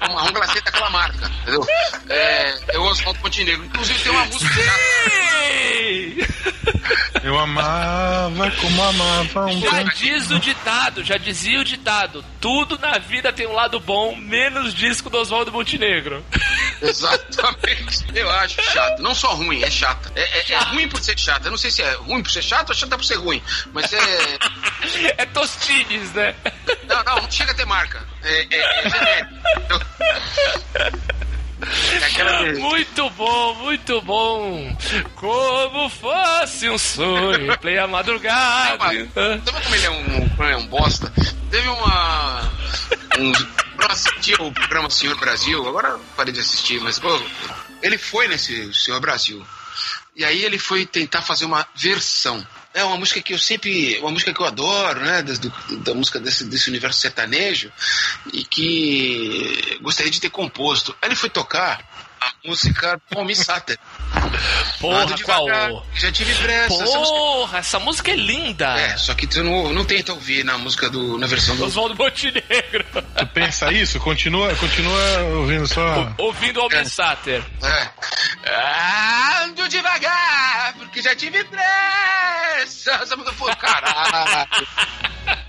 [0.00, 1.66] É um marrom glacê daquela marca, entendeu?
[2.08, 3.64] É, é o Oswaldo Montenegro.
[3.64, 4.54] Inclusive tem uma música.
[5.50, 6.26] Ei!
[7.22, 9.96] Eu amava como amava um Já canto.
[9.96, 14.72] diz o ditado, já dizia o ditado: tudo na vida tem um lado bom, menos
[14.74, 16.24] disco do Oswaldo Montenegro.
[16.80, 18.04] Exatamente.
[18.14, 19.02] Eu acho chato.
[19.02, 20.10] Não só ruim, é chata.
[20.14, 21.46] É, é- é ruim por ser chata.
[21.46, 23.42] Eu não sei se é ruim por ser chato ou chata por ser ruim.
[23.72, 23.98] Mas é.
[25.18, 26.34] É Tostines, né?
[26.86, 28.06] Não, não, não chega a ter marca.
[28.22, 29.34] É, é, é genérico.
[31.60, 32.52] É.
[32.58, 34.76] Muito bom, muito bom.
[35.16, 38.78] Como fosse um sonho, play a madrugada.
[38.78, 41.12] Sabe como ele é um, é um bosta?
[41.50, 42.42] Teve uma.
[43.18, 47.20] Um, eu assisti o programa Senhor Brasil, agora parei de assistir, mas pô,
[47.82, 49.44] ele foi nesse Senhor Brasil.
[50.18, 52.44] E aí ele foi tentar fazer uma versão.
[52.74, 53.96] É uma música que eu sempre.
[54.00, 55.22] Uma música que eu adoro, né?
[55.22, 57.72] do- da música desse, desse universo sertanejo.
[58.32, 60.94] E que gostaria de ter composto.
[61.00, 61.97] Aí ele foi tocar
[62.44, 63.78] a música Palme Sater.
[64.80, 65.44] Porra, Ando qual?
[65.46, 66.74] devagar, Já tive pressa.
[66.74, 68.78] essa música- Porra, essa música é linda.
[68.78, 71.18] é, só que tu não, não tenta ouvir na música do.
[71.18, 71.64] na versão do.
[71.64, 72.84] Oswaldo Montenegro.
[73.16, 73.98] Tu pensa isso?
[74.00, 76.12] Continua, continua ouvindo só.
[76.18, 77.42] Ouvindo o Almir Sater.
[77.62, 79.42] É.
[79.44, 82.92] Ando devagar, porque já tive pressa.
[83.02, 84.48] Essa música foi caralho.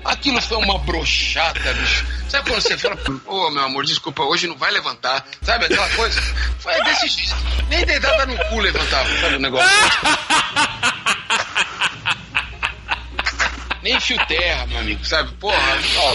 [0.05, 2.05] Aquilo foi uma brochada, bicho.
[2.29, 5.25] Sabe quando você fala, ô meu amor, desculpa, hoje não vai levantar?
[5.41, 6.21] Sabe aquela coisa?
[6.59, 7.35] Foi desse jeito.
[7.69, 9.69] Nem deitada no cu levantava, sabe o negócio?
[13.81, 15.31] Nem fio terra, meu amigo, sabe?
[15.33, 15.57] Porra,
[15.97, 16.13] ó,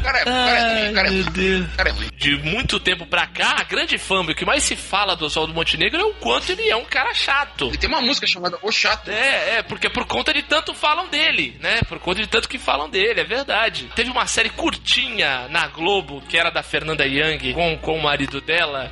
[0.00, 2.08] o cara é, o cara é ruim, o cara é cara é ruim.
[2.16, 5.52] De muito tempo pra cá, a grande fama, o que mais se fala do Oswaldo
[5.52, 7.70] Montenegro é o quanto ele é um cara chato.
[7.72, 9.10] E tem uma música chamada O Chato.
[9.10, 11.80] É, é, porque por conta de tanto falam dele, né?
[11.88, 13.90] Por conta de tanto que falam dele, é verdade.
[13.94, 18.40] Teve uma série curtinha na Globo, que era da Fernanda Young, com, com o marido
[18.40, 18.90] dela,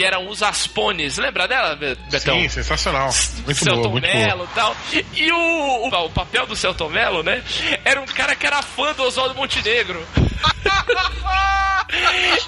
[0.00, 1.18] que eram os Aspones.
[1.18, 2.34] Lembra dela, Be- Betão?
[2.40, 3.10] Sim, sensacional.
[3.44, 4.06] Muito Celton boa, muito.
[4.06, 4.74] Mello e tal.
[5.14, 7.42] E o, o, o papel do Celton Mello, né?
[7.84, 10.02] Era um cara que era fã do Oswaldo Montenegro.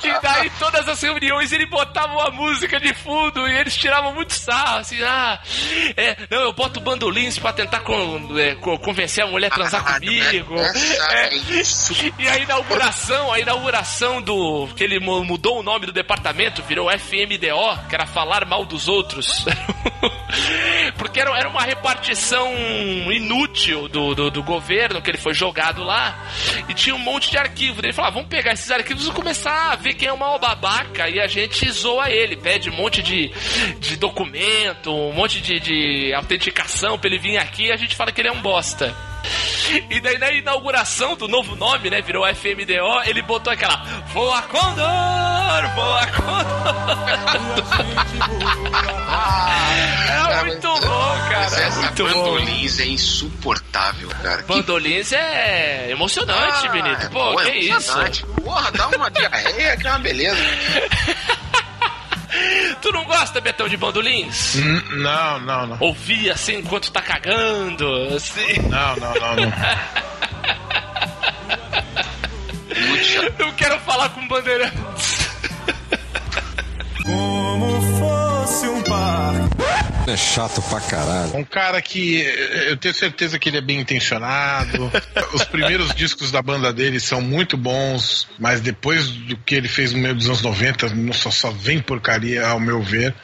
[0.05, 4.33] E daí, todas as reuniões, ele botava uma música de fundo e eles tiravam muito
[4.33, 5.39] sarro, assim, ah,
[5.97, 9.83] é, não, eu boto bandolins pra tentar con- é, co- convencer a mulher a transar
[9.85, 10.57] Caralho, comigo.
[10.59, 11.31] É,
[12.19, 14.69] e a inauguração, a inauguração do.
[14.77, 18.89] que ele mu- mudou o nome do departamento, virou FMDO, que era falar mal dos
[18.89, 19.45] outros.
[20.97, 22.51] Porque era, era uma repartição
[23.13, 26.27] inútil do, do, do governo que ele foi jogado lá
[26.69, 27.39] e tinha um monte de
[27.83, 27.87] arquivo.
[27.87, 30.39] Ele falou: ah, vamos pegar esses arquivos e começar a ver quem é o maior
[30.39, 33.31] babaca e a gente zoa ele, pede um monte de,
[33.81, 38.13] de documento, um monte de, de autenticação pra ele vir aqui e a gente fala
[38.13, 39.12] que ele é um bosta.
[39.91, 43.77] E daí na inauguração do novo nome, né, virou FMDO, ele botou aquela
[44.13, 46.43] Voa Condor, Voa Condor.
[50.33, 51.61] é muito bom, cara.
[51.61, 52.13] É essa muito bom.
[52.13, 54.43] bandolins é insuportável, cara.
[54.43, 57.11] Bandolins é emocionante, Ah, Benito.
[57.11, 57.71] Pô, pô, que é isso?
[57.73, 58.27] emocionante.
[58.43, 60.37] Porra, dá uma diarreia que é uma beleza.
[62.83, 64.57] Tu não gosta, Betão, de bandolins?
[64.57, 65.77] N- Não, não, não.
[65.81, 68.59] Ouvir assim enquanto tá cagando, assim.
[68.69, 69.53] Não, não, não, não.
[72.89, 73.35] Muito chato.
[73.39, 75.29] Eu quero falar com bandeirantes.
[77.05, 79.33] Como fosse um par
[80.07, 81.37] É chato pra caralho.
[81.37, 82.23] Um cara que
[82.69, 84.91] eu tenho certeza que ele é bem intencionado.
[85.33, 89.93] Os primeiros discos da banda dele são muito bons, mas depois do que ele fez
[89.93, 93.15] no meio dos anos 90, só, só vem porcaria, ao meu ver,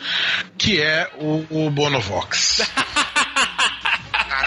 [0.57, 2.63] que é o, o Bonovox.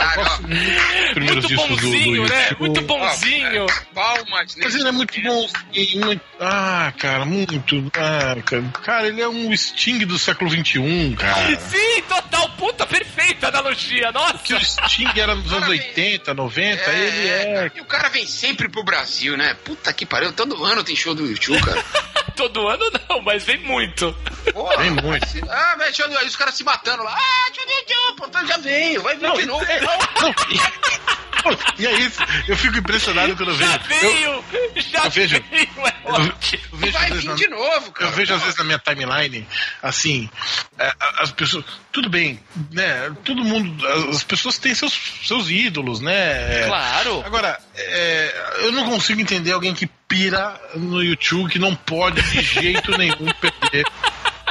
[0.01, 1.13] Caralho, ó.
[1.13, 2.49] Primeiros Muito discos do, do bonzinho, né?
[2.59, 3.65] Muito bonzinho.
[3.93, 7.91] Palmas Mas nesse ele é muito e muito- Ah, cara, muito.
[7.95, 8.63] Ah, cara.
[8.83, 11.59] Cara, ele é um Sting do século XXI, cara.
[11.59, 14.39] Sim, total, puta, perfeita analogia, nossa.
[14.39, 17.71] Que o Sting era nos anos 80, 90, É, ele é.
[17.75, 19.55] E o cara vem sempre pro Brasil, né?
[19.63, 21.83] Puta que pariu, todo ano tem show do YouTube, cara.
[22.35, 24.15] Todo ano não, mas vem muito.
[24.53, 24.77] Porra.
[24.77, 25.27] Vem muito.
[25.49, 26.15] Ah, velho, show do...
[26.25, 27.13] os caras se matando lá.
[27.13, 29.63] Ah, YouTube, pô, já veio, vai vir de novo.
[29.65, 29.79] é,
[30.21, 33.71] não, e, e é isso, eu fico impressionado quando eu vejo.
[33.71, 34.43] Já Eu, veio,
[34.91, 36.63] já eu vejo- veio, é ótimo.
[36.71, 38.11] eu vejo, Vai vir na- de novo, cara.
[38.11, 39.47] Eu vejo às vezes na minha timeline,
[39.81, 40.29] assim,
[40.77, 41.65] é, as pessoas.
[41.91, 42.39] Tudo bem,
[42.71, 43.11] né?
[43.25, 43.85] Todo mundo.
[44.09, 44.93] As pessoas têm seus,
[45.25, 46.65] seus ídolos, né?
[46.67, 47.23] Claro.
[47.25, 52.41] Agora, é, eu não consigo entender alguém que pira no YouTube que não pode de
[52.41, 53.85] jeito nenhum perder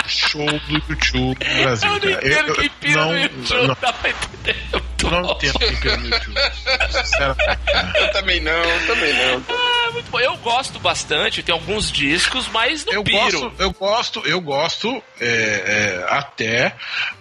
[0.09, 1.89] show do YouTube no Brasil.
[1.89, 2.27] Eu não cara.
[2.27, 4.57] entendo quem pira não, no YouTube, não, dá pra entender.
[5.03, 5.39] Eu não.
[5.41, 6.31] Sinceramente.
[7.19, 7.37] cara.
[8.01, 9.45] Eu também não, também não.
[9.49, 10.21] Ah, muito bom.
[10.21, 13.19] Eu gosto bastante, tem alguns discos, mas não Eu piro.
[13.41, 16.75] gosto, eu gosto, eu gosto é, é, até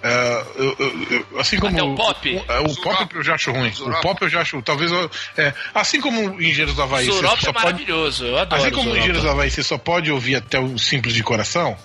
[0.03, 0.75] é, eu-
[1.09, 2.29] eu- assim como Até o pop?
[2.47, 3.69] o, é, o pop eu já acho ruim.
[3.69, 4.01] O Zuropa.
[4.01, 4.91] pop eu já acho, talvez
[5.37, 8.71] é, assim como Engenheiros do Havaí, você Zuropa só é pode maravilhoso, eu adoro Assim
[8.71, 8.89] como.
[8.91, 11.77] Engenheiros do Havaí você só pode ouvir até o simples de coração.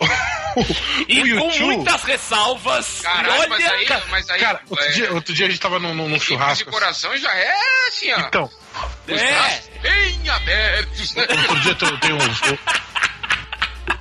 [1.08, 3.00] E o com YouTube- muitas ressalvas.
[3.02, 4.40] Caralho, olha, mas aí, cara, mas aí.
[4.40, 6.64] Cara, outro, é, dia, outro dia a gente tava num, num, churrasco.
[6.64, 7.52] de coração já é
[7.88, 8.20] assim, ó.
[8.20, 8.50] Então,
[9.08, 9.62] Os É.
[9.82, 11.14] bem abertos.
[11.16, 12.58] outro dia eu tenho um.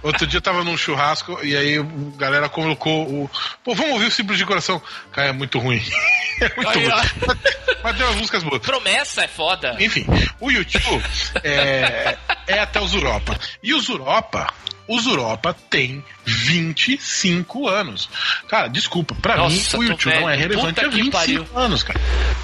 [0.01, 1.83] Outro dia eu tava num churrasco e aí a
[2.17, 3.29] galera colocou o.
[3.63, 4.81] Pô, vamos ouvir o Simples de Coração.
[5.11, 5.83] Cara, é muito ruim.
[6.41, 7.37] É muito Aí, ruim.
[7.83, 8.61] Mas tem umas músicas boas.
[8.61, 9.75] Promessa é foda.
[9.77, 10.05] Enfim,
[10.39, 11.03] o YouTube
[11.43, 12.17] é,
[12.47, 13.37] é até os Europa.
[13.61, 14.47] E os Europa,
[14.89, 18.09] os Europa tem 25 anos.
[18.47, 21.47] Cara, desculpa, pra Nossa, mim o YouTube não é relevante Puta há que 25 pariu.
[21.55, 21.99] anos, cara.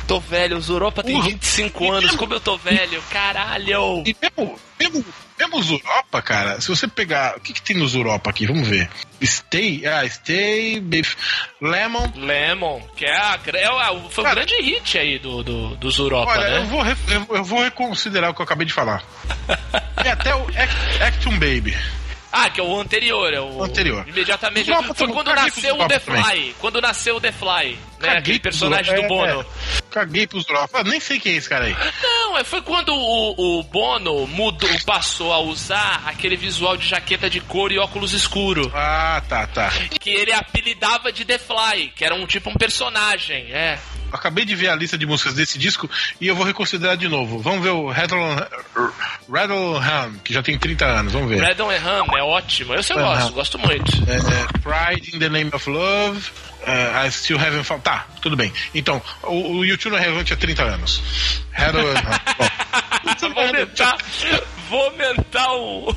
[0.08, 1.22] Tô velho, os Europa tem Uhum.
[1.24, 4.04] 25 anos, como eu tô velho, caralho.
[4.06, 5.06] E mesmo, mesmo,
[5.40, 7.36] mesmo os Europa, cara, se você pegar.
[7.38, 8.46] O que, que tem nos Europa aqui?
[8.46, 8.90] Vamos ver.
[9.24, 11.16] Stay, ah, Stay, Beef,
[11.62, 12.12] Lemon.
[12.16, 15.98] Lemon, que é, a, é a- foi um Cara, grande hit aí do, do, dos
[15.98, 16.58] Europa, Olha, né?
[16.60, 19.04] eu, vou, eu, eu vou reconsiderar o que eu acabei de falar.
[20.06, 21.76] é até o Act- Actum Baby.
[22.38, 23.46] Ah, que é o anterior, é o.
[23.46, 24.06] O anterior.
[24.06, 24.70] Imediatamente.
[24.70, 26.24] Europa Foi quando nasceu o The Europa também.
[26.24, 26.56] Fly.
[26.60, 27.80] Quando nasceu o The Fly, né?
[28.00, 29.46] Caguei Aquele personagem do Europa, é, Bono.
[29.90, 30.46] Caguei pros.
[30.74, 31.76] Ah, nem sei quem é esse cara aí.
[32.04, 37.30] Não, é, foi quando o, o Bono mudou, passou a usar aquele visual de jaqueta
[37.30, 38.70] de couro e óculos escuro.
[38.76, 39.72] Ah, tá, tá.
[39.98, 43.80] Que ele apelidava de The Fly, que era um tipo um personagem, é.
[44.16, 45.90] Acabei de ver a lista de músicas desse disco
[46.20, 47.40] e eu vou reconsiderar de novo.
[47.40, 48.20] Vamos ver o Rattle,
[49.32, 51.14] Rattle Ham, que já tem 30 anos.
[51.14, 51.44] Vamos ver.
[51.44, 52.74] And Ham é ótimo.
[52.74, 53.92] Eu sei, gosto, gosto muito.
[54.10, 56.30] É, é, Pride in the Name of Love.
[56.66, 57.84] é, I Still Haven't Found.
[57.84, 58.52] Tá, tudo bem.
[58.74, 61.02] Então, o, o YouTube não é relevante há 30 anos.
[61.52, 61.84] Rattle
[63.34, 63.98] Vou aumentar,
[64.70, 65.96] vou aumentar o.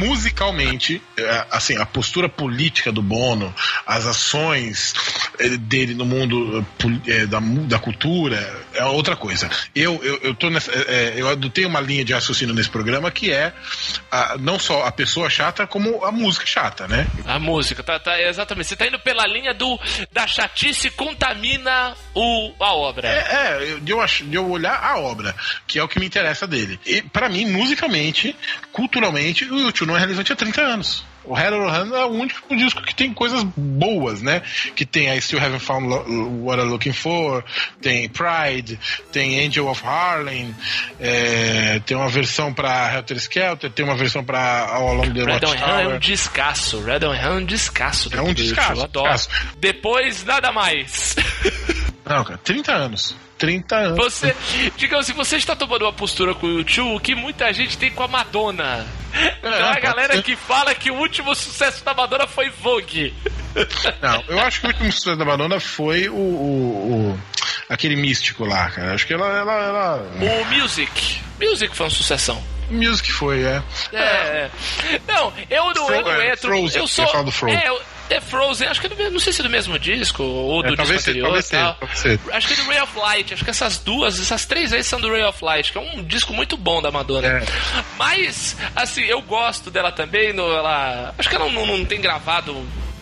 [0.00, 3.54] Musicalmente, é, assim, a postura política do Bono,
[3.86, 4.94] as ações
[5.38, 6.64] eh, dele no mundo
[7.06, 8.36] eh, eh, da, da cultura,
[8.74, 9.48] é outra coisa.
[9.74, 13.52] Eu, eu, eu, tô nessa, eu adotei uma linha de raciocínio nesse programa que é
[14.10, 17.06] a- não só a pessoa chata, como a música chata, né?
[17.26, 18.68] A música, tá, tá, exatamente.
[18.68, 19.78] Você tá indo pela linha do
[20.12, 23.08] da chatice contamina o, a obra.
[23.08, 25.34] É, é de eu, de eu olhar a obra,
[25.66, 26.78] que é o que me interessa dele.
[26.86, 28.34] E para mim, musicalmente,
[28.72, 31.04] culturalmente, o YouTube não é relevante há 30 anos.
[31.24, 34.40] O Harold Han é o único disco que tem coisas boas, né?
[34.74, 35.86] Que tem I Still Haven't Found
[36.42, 37.44] What I'm Looking For,
[37.82, 38.80] tem Pride,
[39.12, 40.54] tem Angel of Harlem,
[40.98, 45.32] é, tem uma versão pra Helter Skelter, tem uma versão pra All Along the Red
[45.32, 45.98] Han é um Watchtower.
[45.98, 46.80] descasso.
[46.82, 48.08] Red on Han é um descasso.
[48.16, 49.12] É um descasso, Eu adoro.
[49.12, 49.28] descasso.
[49.58, 51.14] Depois, nada mais.
[52.08, 53.16] Não, cara, 30 anos.
[53.38, 53.96] 30 anos.
[54.04, 54.34] Você,
[54.76, 58.02] digamos assim, você está tomando uma postura com o YouTube que muita gente tem com
[58.02, 58.84] a Madonna.
[59.38, 60.22] Então a galera ser.
[60.22, 63.14] que fala que o último sucesso da Madonna foi Vogue.
[64.02, 67.20] Não, eu acho que o último sucesso da Madonna foi o, o- o-
[67.68, 68.94] aquele místico lá, cara.
[68.94, 71.20] Acho que ela, ela, ela- O Music.
[71.40, 72.42] Music foi uma sucessão.
[72.70, 73.62] Music foi, é.
[73.92, 73.98] É.
[73.98, 74.50] é.
[75.06, 76.48] Não, eu não, eu não Fro- é, entro.
[76.50, 77.32] Frozen, eu eu sou.
[77.32, 77.56] Frozen.
[77.56, 77.80] É, eu-
[78.14, 80.62] é Frozen, acho que é do mesmo, não sei se é do mesmo disco ou
[80.62, 81.24] do É, disco anterior.
[81.26, 81.88] talvez e seja, tal.
[81.94, 82.20] seja.
[82.32, 85.00] Acho que é do Ray of Light, acho que essas duas, essas três aí são
[85.00, 87.28] do Ray of Light, que é um disco muito bom da Madonna.
[87.28, 87.42] É.
[87.96, 91.14] Mas, assim, eu gosto dela também, no, ela.
[91.18, 92.54] Acho que ela não, não tem gravado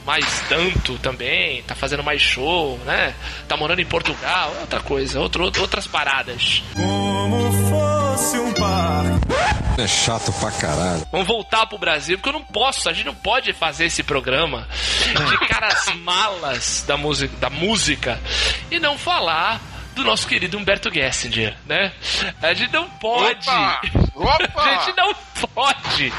[0.04, 3.12] mais tanto também, tá fazendo mais show, né?
[3.48, 6.62] Tá morando em Portugal, é outra coisa, outro, outras paradas.
[6.74, 7.52] Como
[8.16, 9.82] fosse um parque.
[9.82, 11.06] É chato pra caralho.
[11.12, 14.66] Vamos voltar pro Brasil, porque eu não posso, a gente não pode fazer esse programa
[15.28, 18.18] de caras malas da música, da música
[18.70, 19.60] e não falar
[19.94, 21.92] do nosso querido Humberto Gessinger, né?
[22.42, 23.48] A gente não pode.
[23.48, 23.80] Opa!
[24.14, 24.62] Opa!
[24.64, 25.14] A gente não
[25.54, 26.12] pode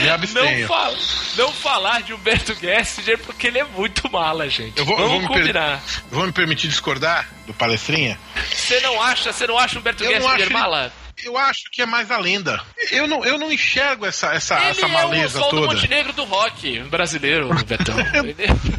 [0.00, 0.90] Me não, fa
[1.36, 4.78] não falar de Humberto Gessinger porque ele é muito mala, gente.
[4.78, 5.80] Eu vou, eu Vamos vou me per- combinar.
[6.10, 8.18] eu vou me permitir discordar do palestrinha?
[8.50, 10.92] Você não acha, você não acha Humberto Eu Gessinger acho ele- mala?
[11.24, 12.60] Eu acho que é mais a lenda.
[12.90, 15.74] Eu não, eu não enxergo essa, essa, Ele essa é o maleza sol do toda.
[15.74, 17.94] Montenegro do rock brasileiro, Betão.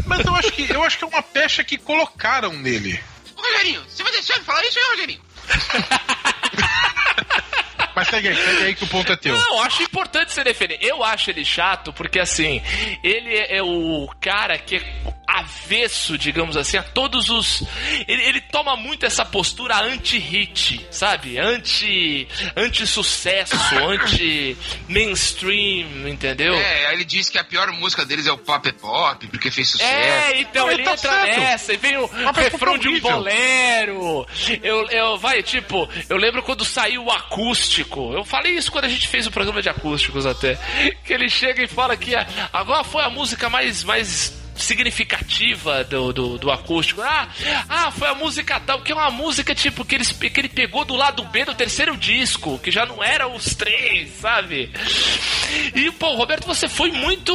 [0.06, 3.00] Mas eu acho, que, eu acho que é uma pecha que colocaram nele.
[3.36, 5.22] Ô, Rogerinho, você vai deixar de falar isso, hein, Rogerinho?
[7.94, 9.36] Mas segue aí, segue aí que o ponto é teu.
[9.36, 10.78] Não, acho importante você defender.
[10.82, 12.62] Eu acho ele chato porque, assim,
[13.04, 17.64] ele é o cara que é avesso, digamos assim, a todos os.
[18.08, 21.40] Ele, ele toma muito essa postura anti-hit, sabe?
[21.40, 22.28] Anti.
[22.56, 23.56] Anti-sucesso,
[23.88, 26.54] anti-mainstream, entendeu?
[26.54, 29.50] É, aí ele diz que a pior música deles é o Pop é Pop, porque
[29.50, 29.90] fez sucesso.
[29.90, 31.40] É, então Mas ele tá entra certo.
[31.40, 34.28] nessa e vem o Mas é refrão de um bolero.
[34.62, 38.12] Eu, eu, vai, tipo, eu lembro quando saiu o acústico.
[38.14, 40.56] Eu falei isso quando a gente fez o programa de acústicos até.
[41.06, 42.14] Que ele chega e fala que
[42.52, 43.84] agora foi a música mais.
[43.84, 47.02] mais significativa do, do, do acústico.
[47.02, 47.28] Ah,
[47.70, 50.86] ah, foi a música tal, que é uma música tipo que ele, que ele pegou
[50.86, 54.72] do lado B do terceiro disco, que já não era os três, sabe?
[55.76, 57.34] E, pô, Roberto, você foi muito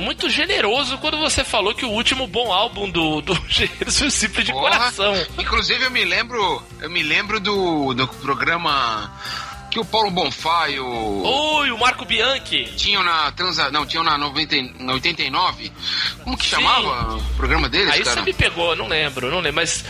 [0.00, 3.34] muito generoso quando você falou que o último bom álbum do, do
[3.90, 4.70] Simples de Porra.
[4.70, 5.14] Coração.
[5.38, 9.12] Inclusive eu me lembro, eu me lembro do, do programa
[9.74, 11.22] que o Paulo Bonfá e o
[11.56, 12.72] Oi, o Marco Bianchi.
[12.76, 15.72] tinham na transa, não, tinham na 90, e- na 89.
[16.22, 16.50] Como que Sim.
[16.50, 18.20] chamava o programa deles, Aí cara?
[18.20, 19.84] você me pegou, não lembro, não lembro, mas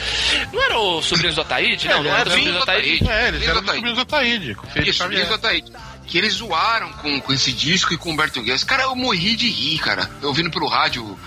[0.52, 1.86] não era o Sobrinhos do Ataíde?
[1.86, 3.08] Não, É, não era o Sim, Sobrinhos do Ataíde.
[3.10, 3.74] É, eles eram Ataíde.
[3.76, 4.54] sobrinhos do Ataíde.
[4.54, 5.22] com o Felipe Isso, Xavier.
[5.22, 5.72] Lindo Ataíde.
[6.06, 8.64] Que eles zoaram com, com esse disco e com o Humberto Guedes.
[8.64, 10.10] Cara, eu morri de rir, cara.
[10.22, 11.18] Eu ouvindo pelo rádio,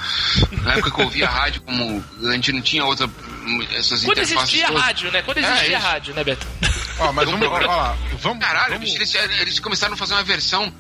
[0.64, 3.08] na época que eu ouvia rádio, como a gente não tinha outra.
[3.74, 4.82] Essas Quando existia todas.
[4.84, 5.22] rádio, né?
[5.22, 5.88] Quando É, existia isso.
[5.88, 6.48] rádio, né, Beto?
[7.00, 10.24] Ó, mas vamos, ó, lá, vamos, Caralho, vamos, bicho, eles, eles começaram a fazer uma
[10.24, 10.74] versão.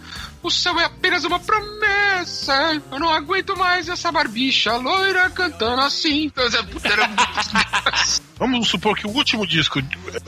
[0.48, 2.82] O céu é apenas uma promessa.
[2.90, 6.32] Eu não aguento mais essa barbicha loira cantando assim.
[6.72, 9.82] Muito- vamos supor que o último disco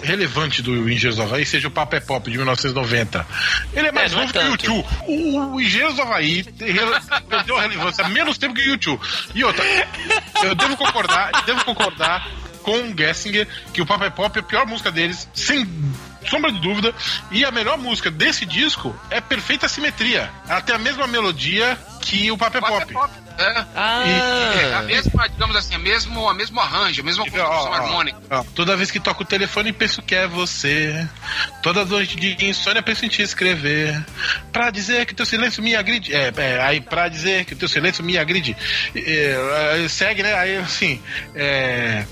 [0.04, 3.26] relevante do Engenheiros do Havaí seja o Papo é Pop de 1990.
[3.74, 4.48] Ele é mais É, é novo que o.
[4.52, 4.86] YouTube.
[5.08, 6.44] O, Engenheiros do Havaí
[7.30, 9.02] perdeu a relevância há menos tempo que o YouTube.
[9.34, 9.64] E outra,
[10.44, 12.28] eu devo concordar, eu devo concordar
[12.62, 15.66] com o Gessinger que o Papo é Pop é a pior música deles, sem
[16.28, 16.94] sombra de dúvida.
[17.32, 20.30] E a melhor música desse disco é Perfeita Simetria.
[20.48, 23.10] Ela tem a mesma melodia que o Papo é Pop.
[23.38, 23.66] É.
[23.74, 27.74] Ah, É a mesma, digamos assim, a mesmo, a mesmo arranjo, a mesma Ó, construção
[27.74, 28.18] harmônica.
[28.30, 31.08] ó, toda vez que toco o telefone penso que é você.
[31.64, 34.04] Toda noite de insônia penso em te escrever.
[34.52, 36.14] Pra dizer que teu silêncio me agride.
[36.14, 38.58] É, é, aí pra dizer que teu silêncio me agride.
[38.94, 40.34] É, segue, né?
[40.34, 41.02] Aí assim.
[41.34, 42.06] É,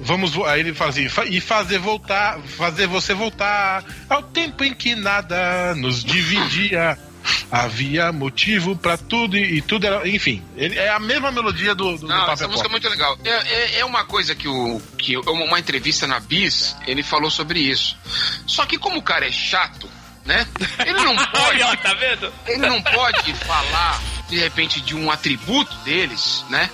[0.00, 4.74] Vamos, aí ele fala assim, "Fa- e fazer voltar, fazer você voltar ao tempo em
[4.74, 6.98] que nada nos dividia.
[7.50, 10.06] Havia motivo pra tudo e, e tudo era.
[10.06, 12.70] Enfim, ele, é a mesma melodia do, do, do Não, Papo essa é música é
[12.70, 13.18] muito legal.
[13.24, 14.78] É, é, é uma coisa que o.
[14.98, 17.96] que uma entrevista na Bis, ele falou sobre isso.
[18.46, 19.88] Só que como o cara é chato,
[20.26, 20.46] né?
[20.80, 21.62] Ele não Aí, pode.
[21.62, 22.32] ó, tá vendo?
[22.46, 26.68] ele não pode falar, de repente, de um atributo deles, né?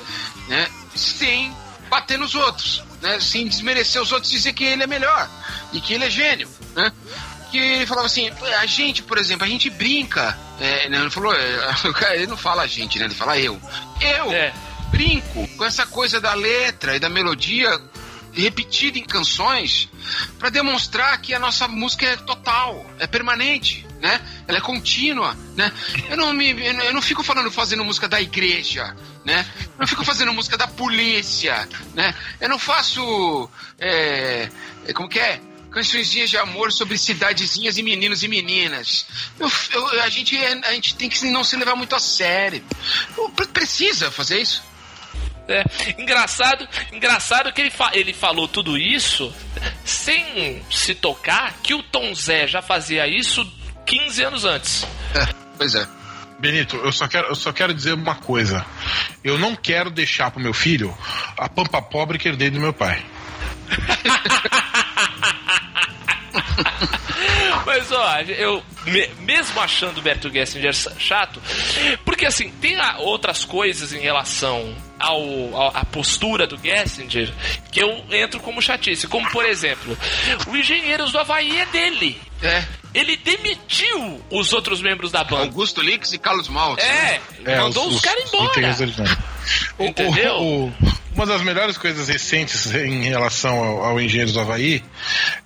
[0.49, 1.55] né sem
[1.89, 3.19] bater nos outros, né?
[3.21, 5.29] Sem desmerecer os outros, dizer que ele é melhor
[5.73, 6.93] e que ele é gênio, né?
[7.51, 8.31] Que ele falava assim,
[8.61, 10.39] a gente, por exemplo, a gente brinca.
[10.61, 11.75] É, né, ele falou, é,
[12.15, 13.07] ele não fala a gente, né?
[13.07, 13.61] Ele fala eu.
[14.01, 14.53] Eu É.
[14.91, 17.81] brinco com essa coisa da letra e da melodia
[18.33, 19.89] repetida em canções
[20.39, 24.21] para demonstrar que a nossa música é total, é permanente, né?
[24.47, 25.73] Ela é contínua, né?
[26.09, 28.95] Eu não me, eu não fico falando fazendo música da igreja,
[29.25, 29.47] né?
[29.59, 32.15] Eu não fico fazendo música da polícia, né?
[32.41, 33.49] Eu não faço,
[33.79, 34.49] é,
[34.87, 35.41] é, como que é?
[35.71, 39.07] Cançõezinhas de amor sobre cidadezinhas e meninos e meninas.
[39.39, 42.65] Eu- eu- a, gente, a gente tem que não se levar muito a sério.
[43.37, 44.63] Pre- Precisa fazer isso?
[45.49, 45.65] É,
[46.01, 49.33] engraçado, engraçado que ele, fa- ele falou tudo isso
[49.85, 53.45] sem se tocar que o Tom Zé já fazia isso
[53.87, 54.85] 15 anos antes.
[55.15, 55.87] É, pois é.
[56.41, 58.65] Benito, eu só, quero, eu só quero dizer uma coisa.
[59.23, 60.97] Eu não quero deixar pro meu filho
[61.37, 63.05] a pampa pobre que herdei do meu pai.
[67.67, 71.41] Mas, ó, eu me- mesmo achando o Beto Gessinger chato,
[72.05, 75.21] porque assim, tem a- outras coisas em relação ao,
[75.55, 77.33] ao- à postura do Gessinger
[77.71, 79.07] que eu entro como chatice.
[79.07, 79.97] Como, por exemplo,
[80.47, 82.21] o Engenheiros do Havaí é dele.
[82.43, 82.65] É.
[82.93, 85.45] Ele demitiu os outros membros da banda.
[85.45, 86.83] Augusto Lix e Carlos Maltz.
[86.85, 87.61] É, né?
[87.61, 88.45] mandou os, caras embora.
[88.51, 89.19] integrantes originais.
[89.79, 90.35] O- o- Entendeu?
[90.43, 90.73] o-
[91.15, 94.83] uma das melhores coisas recentes em relação ao, ao Engenheiros do Havaí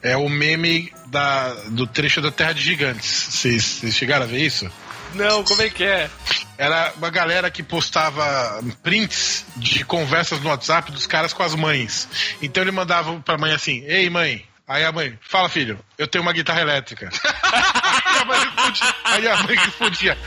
[0.03, 3.11] é o meme da, do trecho da Terra de Gigantes.
[3.31, 4.71] Vocês vocês chegaram a ver isso?
[5.15, 6.11] Não, como é que é?
[6.59, 12.09] Era uma galera que postava prints de conversas no WhatsApp dos caras com as mães.
[12.43, 14.45] Então ele mandava pra mãe assim: Ei, mãe.
[14.67, 17.11] Aí a mãe, fala filho, eu tenho uma guitarra elétrica.
[17.45, 20.19] Aí a mãe respondia- Aí a mãe respondia: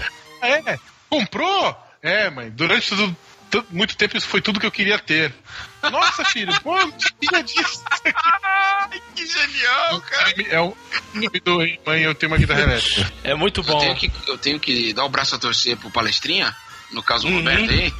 [0.41, 0.77] É,
[1.09, 1.75] comprou?
[2.01, 3.17] É, mãe, durante tudo-
[3.49, 5.33] tu- muito tempo isso foi tudo que eu queria ter.
[5.91, 7.83] Nossa, filho, pô, não sabia disso.
[9.15, 10.33] que genial, cara.
[10.49, 10.77] É o
[11.13, 13.11] nome do mãe, eu tenho uma guitarra elétrica.
[13.23, 13.79] É muito Eu bom.
[13.79, 16.55] tenho, que, eu tenho que dar o braço a torcer pro palestrinha,
[16.91, 17.37] no caso o Uhum.
[17.37, 17.93] Roberto aí.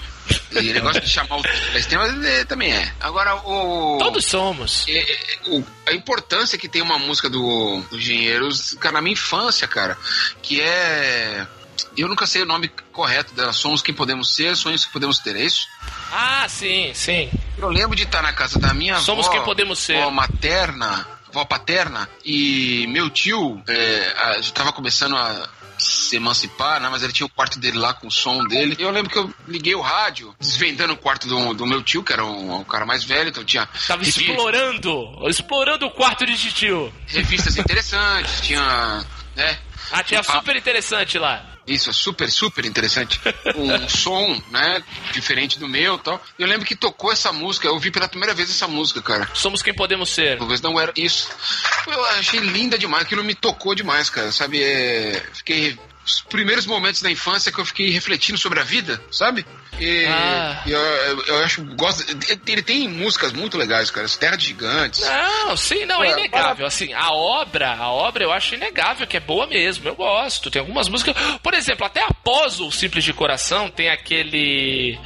[0.52, 1.42] E Ele gosta de chamar o
[1.74, 2.92] mas ele também é.
[3.00, 3.98] Agora, o.
[3.98, 4.86] Todos somos.
[4.88, 9.14] É, é, o- a importância que tem uma música do, do Engenheiros, cara, na minha
[9.14, 9.98] infância, cara,
[10.42, 11.48] que é.
[11.96, 13.54] Eu nunca sei o nome correto dela.
[13.54, 15.66] Somos quem podemos ser, sonhos que podemos ter, é isso?
[16.12, 17.30] Ah, sim, sim.
[17.58, 19.98] Eu lembro de estar na casa da minha Somos avó, quem podemos ser.
[19.98, 26.90] avó materna, avó paterna, e meu tio é, estava começando a se emancipar, né?
[26.90, 28.76] Mas ele tinha o quarto dele lá com o som dele.
[28.78, 32.04] E eu lembro que eu liguei o rádio, desvendando o quarto do, do meu tio,
[32.04, 36.26] que era um, um cara mais velho, então tinha Tava revi- explorando, explorando o quarto
[36.26, 36.94] de titio.
[37.08, 39.06] revistas interessantes, tinha,
[39.36, 39.60] né?
[39.92, 41.46] Ah, tinha super interessante lá.
[41.68, 43.20] Isso, é super, super interessante.
[43.58, 44.84] Um som, né?
[45.12, 46.24] Diferente do meu e tal.
[46.38, 49.30] Eu lembro que tocou essa música, eu ouvi pela primeira vez essa música, cara.
[49.34, 50.38] Somos quem podemos ser.
[50.38, 51.30] Talvez não era isso.
[51.88, 54.32] Eu achei linda demais, aquilo me tocou demais, cara.
[54.32, 55.22] Sabe, é...
[55.34, 55.78] fiquei.
[56.06, 59.46] Os primeiros momentos da infância que eu fiquei refletindo sobre a vida, sabe?
[59.80, 60.64] E Ah.
[60.66, 61.64] eu, eu, acho.
[61.76, 62.04] Gosto,
[62.48, 64.08] ele tem músicas muito legais, cara.
[64.10, 65.02] Terra de Gigantes.
[65.02, 66.66] Não, sim, não, é inegável.
[66.66, 69.88] Assim, a obra, a obra eu acho inegável, que é boa mesmo.
[69.88, 70.50] Eu gosto.
[70.50, 71.16] Tem algumas músicas.
[71.44, 74.98] Por exemplo, até após o Simples de Coração, tem aquele.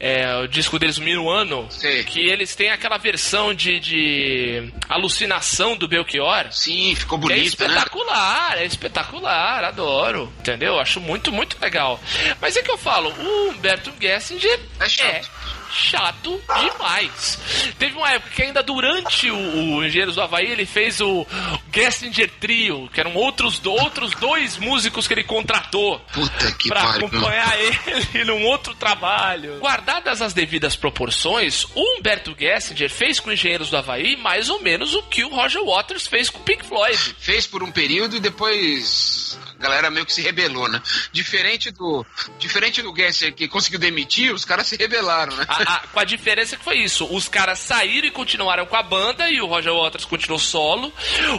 [0.00, 1.68] é, o disco deles, Minuano,
[2.06, 6.46] que eles têm aquela versão de, de alucinação do Belchior.
[6.50, 7.42] Sim, ficou Que é né?
[7.42, 10.32] espetacular, é espetacular, adoro.
[10.40, 10.78] Entendeu?
[10.78, 12.00] Acho muito, muito legal.
[12.40, 15.30] Mas é que eu falo, o Humberto Gessinger É chato.
[15.72, 17.38] chato demais.
[17.78, 19.36] Teve uma época que ainda durante o,
[19.76, 21.26] o Engenheiros do Havaí ele fez o
[21.72, 27.06] Gessinger Trio, que eram outros, outros dois músicos que ele contratou Puta que pra pariu.
[27.08, 27.54] acompanhar
[28.14, 29.58] ele num outro trabalho.
[29.58, 34.94] Guardadas as devidas proporções, o Humberto Gessinger fez com Engenheiros do Havaí mais ou menos
[34.94, 37.16] o que o Roger Waters fez com o Pink Floyd.
[37.18, 40.80] Fez por um período e depois a galera meio que se rebelou, né?
[41.12, 42.04] Diferente do.
[42.38, 45.44] Diferente do Gesser que conseguiu demitir, os caras se rebelaram, né?
[45.48, 48.82] A- a- com a diferença que foi isso: os caras saíram e continuaram com a
[48.82, 50.92] banda, e o Roger Waters continuou solo.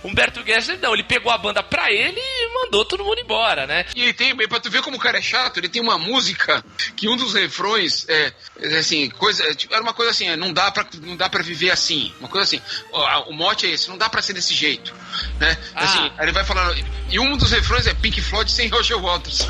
[0.04, 3.66] O Humberto Gessinger não, ele pegou a banda pra ele e mandou todo mundo embora,
[3.68, 3.86] né?
[3.96, 6.64] E ele tem, pra tu ver como o cara é chato, ele tem uma música
[6.96, 10.36] que um dos refrões é, é assim, coisa, é, tipo, era uma coisa assim, é,
[10.36, 12.14] não dá pra, não dá pra viver assim.
[12.20, 12.62] Uma coisa assim,
[12.92, 14.94] ó, o mote é esse, não dá pra ser desse jeito,
[15.40, 15.58] né?
[15.76, 15.84] Ah.
[15.84, 16.76] Assim, aí ele vai falando,
[17.10, 19.46] e um dos refrões é Pink Floyd sem Roger Waters.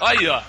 [0.00, 0.42] Olha aí, ó.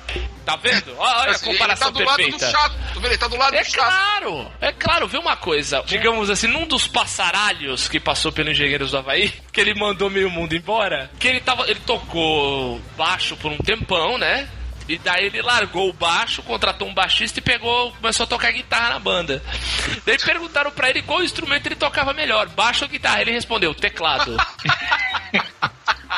[0.44, 0.94] Tá vendo?
[0.98, 2.46] Olha a Assim, comparação ele tá do lado perfeita.
[2.48, 3.76] do chato, tu vê, ele tá do lado É do chato.
[3.88, 5.84] claro, é claro, vê uma coisa.
[5.86, 10.30] Digamos assim, num dos passaralhos que passou pelo Engenheiros do Havaí, que ele mandou meio
[10.30, 11.64] mundo embora, que ele tava.
[11.70, 14.50] Ele tocou baixo por um tempão, né?
[14.90, 18.90] E daí ele largou o baixo, contratou um baixista e pegou, começou a tocar guitarra
[18.90, 19.42] na banda.
[20.06, 23.22] Daí perguntaram pra ele qual instrumento ele tocava melhor, baixo ou guitarra.
[23.22, 24.36] Ele respondeu, teclado.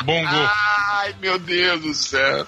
[0.04, 0.28] Bongo.
[0.28, 2.46] Ai, meu Deus do céu.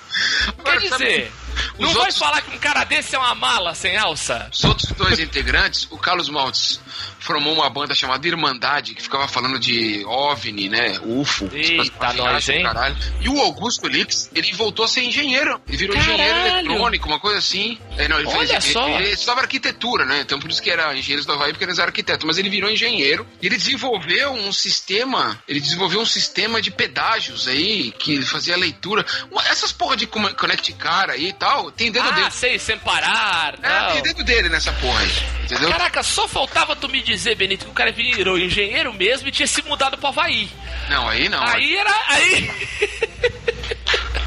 [0.64, 1.32] Quer dizer,
[1.76, 4.48] que não os vai outros- falar que um cara desse é uma mala sem alça?
[4.52, 6.80] Os outros dois integrantes, o Carlos Maltz
[7.20, 10.98] formou uma banda chamada Irmandade, que ficava falando de OVNI, né?
[11.02, 11.48] UFO.
[11.52, 12.62] Eita, nós, viagens, hein?
[12.62, 12.96] caralho.
[13.20, 15.60] E o Augusto Lix, ele voltou a ser engenheiro.
[15.68, 16.14] Ele virou Caralho!
[16.14, 17.78] engenheiro eletrônico, uma coisa assim.
[17.96, 18.88] É, não, ele Olha fez, só.
[18.88, 20.20] Ele, ele estudava arquitetura, né?
[20.20, 22.24] Então por isso que era engenheiros do Havaí, porque eles eram arquitetos.
[22.24, 27.46] Mas ele virou engenheiro e ele desenvolveu um sistema, ele desenvolveu um sistema de pedágios
[27.48, 29.04] aí, que fazia leitura.
[29.50, 32.30] Essas porra de Connect Car aí e tal, tem dedo Ah, dele.
[32.30, 33.54] sei, sem parar.
[33.62, 35.12] É, tem dedo dele nessa porra aí.
[35.44, 35.70] Entendeu?
[35.70, 39.46] Caraca, só faltava tu me dizer, Benito, que o cara virou engenheiro mesmo e tinha
[39.46, 40.48] se mudado pro Havaí.
[40.90, 41.42] Não, aí não.
[41.42, 41.94] Aí era.
[42.08, 42.50] Aí.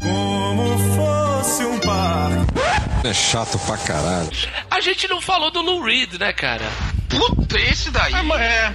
[0.00, 3.08] Como fosse um parque.
[3.08, 4.30] É chato pra caralho.
[4.70, 6.64] A gente não falou do Lou Reed, né, cara?
[7.08, 8.14] Puta, esse daí.
[8.14, 8.74] Ah, mas é.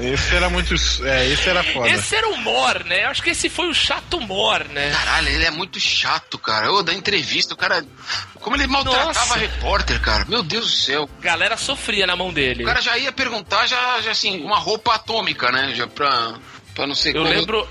[0.00, 0.74] Esse era muito.
[1.04, 1.88] É, esse era foda.
[1.88, 3.04] Esse era o Mor, né?
[3.04, 4.90] Eu acho que esse foi o chato Mor, né?
[4.90, 6.72] Caralho, ele é muito chato, cara.
[6.72, 7.84] Ô, da entrevista, o cara.
[8.40, 9.38] Como ele maltratava Nossa.
[9.38, 10.24] repórter, cara.
[10.26, 11.08] Meu Deus do céu.
[11.20, 12.62] Galera sofria na mão dele.
[12.62, 15.72] O cara já ia perguntar, já, já assim, uma roupa atômica, né?
[15.74, 16.34] Já pra.
[16.74, 17.68] Pra não ser Eu lembro-.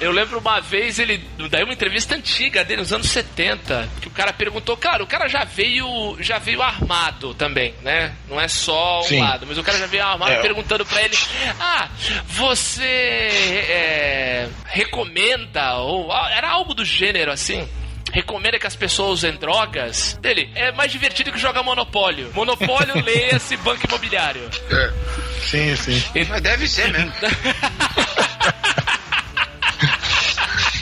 [0.00, 1.18] Eu lembro uma vez ele.
[1.50, 5.26] Daí uma entrevista antiga dele, nos anos 70, que o cara perguntou, cara, o cara
[5.28, 6.16] já veio.
[6.20, 8.14] já veio armado também, né?
[8.28, 9.20] Não é só um Sim.
[9.20, 10.42] lado, mas o cara já veio armado É.
[10.42, 11.16] perguntando pra ele,
[11.58, 11.88] ah,
[12.26, 12.82] você
[13.68, 17.66] é, recomenda, ou ah, era algo do gênero assim.
[18.12, 20.16] Recomenda que as pessoas usem drogas?
[20.22, 22.30] Dele, é mais divertido que jogar Monopólio.
[22.34, 24.48] Monopólio, leia-se banco imobiliário.
[24.70, 24.92] É.
[25.40, 26.02] Sim, sim.
[26.28, 27.12] Mas deve ser mesmo.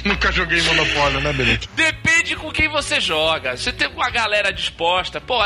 [0.05, 1.67] Nunca joguei Monopólio, né, Benito?
[1.75, 3.57] Depende com quem você joga.
[3.57, 5.19] Você tem uma galera disposta.
[5.19, 5.43] Pô,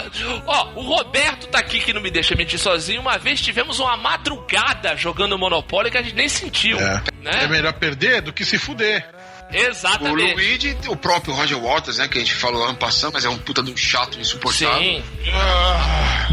[0.46, 3.00] ó, o Roberto tá aqui que não me deixa mentir sozinho.
[3.00, 6.76] Uma vez tivemos uma madrugada jogando Monopólio que a gente nem sentiu.
[6.78, 7.02] É.
[7.22, 7.44] Né?
[7.44, 9.08] É melhor perder do que se fuder.
[9.50, 10.34] O Exatamente.
[10.34, 12.08] Luigi, o próprio Roger Waters, né?
[12.08, 14.78] Que a gente falou ano passado, mas é um puta de um chato insuportável.
[14.78, 15.02] Sim.
[15.32, 16.28] Ah.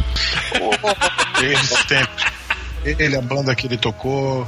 [1.40, 2.25] Desde sempre.
[2.86, 4.48] Ele, a banda que ele tocou,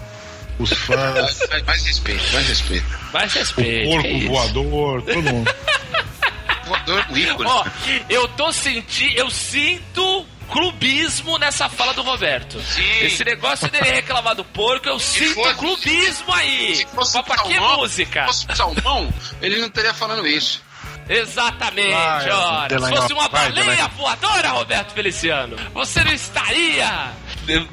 [0.59, 2.99] os fãs, Mais, mais respeito, mais respeito.
[3.13, 3.89] Mais o respeito.
[3.89, 4.27] porco isso.
[4.27, 5.51] voador, todo mundo.
[6.67, 7.49] Voador, o ícone.
[7.49, 7.65] Ó,
[8.09, 9.13] eu tô sentindo.
[9.17, 12.59] Eu sinto clubismo nessa fala do Roberto.
[12.61, 12.81] Sim.
[13.05, 16.75] Esse negócio dele reclamar do porco, eu sinto fosse- clubismo aí.
[16.75, 18.21] Se fosse Mas pra que salmão, música?
[18.33, 20.61] Se fosse salmão, ele não estaria falando isso.
[21.09, 22.79] Exatamente, Vai, ora.
[22.79, 27.11] Se fosse uma vai, baleia voadora, Roberto Feliciano, você não estaria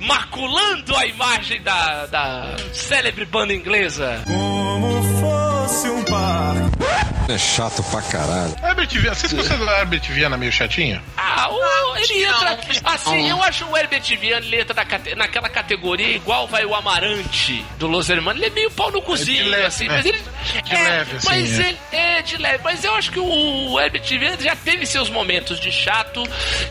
[0.00, 4.22] maculando a imagem da, da célebre banda inglesa.
[4.24, 7.32] Como fosse um parque.
[7.32, 8.54] É chato pra caralho.
[8.62, 11.00] Herbert Viana, vocês consideram o Herbert Viana meio chatinho?
[11.16, 12.50] Ah, o, ele entra.
[12.50, 12.92] não.
[12.92, 17.64] Assim, eu acho o Herbert Viana ele entra na naquela categoria igual vai o Amarante
[17.78, 18.42] do Los Hermanos.
[18.42, 19.96] Ele é meio pau no cozinho, leve, assim, né?
[19.96, 20.22] mas ele.
[20.62, 21.68] De é, leve, assim, Mas é.
[21.68, 22.60] ele é de leve.
[22.62, 26.22] Mas eu acho que o Herbert Viana já teve seus momentos de chato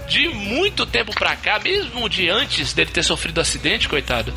[0.07, 4.32] de muito tempo pra cá, mesmo de antes dele ter sofrido acidente, coitado.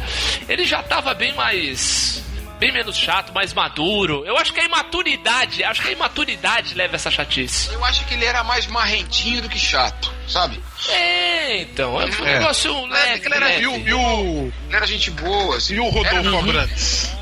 [0.48, 2.24] Ele já tava bem mais.
[2.58, 4.24] Bem menos chato, mais maduro.
[4.26, 7.70] Eu acho que a imaturidade, acho que a imaturidade leva essa chatice.
[7.72, 10.62] Eu acho que ele era mais marrentinho do que chato, sabe?
[10.88, 12.38] É, então, é um É.
[12.38, 13.62] negócio leve, ele era leve.
[13.62, 15.74] E o, e o, Ele era gente boa, assim.
[15.74, 17.14] e o Rodolfo Era- Abrantes?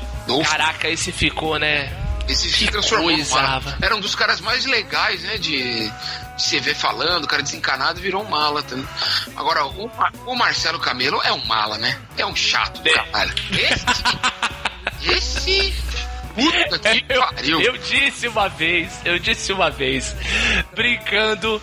[0.49, 1.91] Caraca, esse ficou, né?
[2.27, 3.75] esse se transformou coisa.
[3.81, 5.37] Era um dos caras mais legais, né?
[5.37, 8.87] De, de se ver falando, o cara desencanado virou um mala também.
[9.35, 9.91] Agora, o,
[10.25, 11.99] o Marcelo Camelo é um mala, né?
[12.17, 12.93] É um chato do É.
[12.93, 13.33] caralho.
[13.51, 13.85] Esse.
[15.03, 15.73] esse.
[16.35, 17.61] Puta que Eu, pariu.
[17.61, 20.13] eu disse uma vez, eu disse uma vez,
[20.75, 21.61] brincando,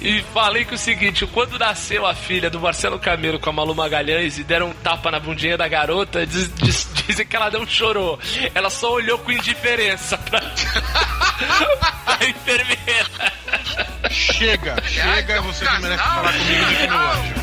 [0.00, 3.74] e falei que o seguinte: quando nasceu a filha do Marcelo Camelo com a Malu
[3.74, 7.66] Magalhães e deram um tapa na bundinha da garota, diz- diz- dizem que ela não
[7.66, 8.16] chorou.
[8.54, 10.38] Ela só olhou com indiferença pra,
[12.04, 13.32] pra enfermeira.
[14.08, 17.42] Chega, chega, você não merece falar comigo de que não.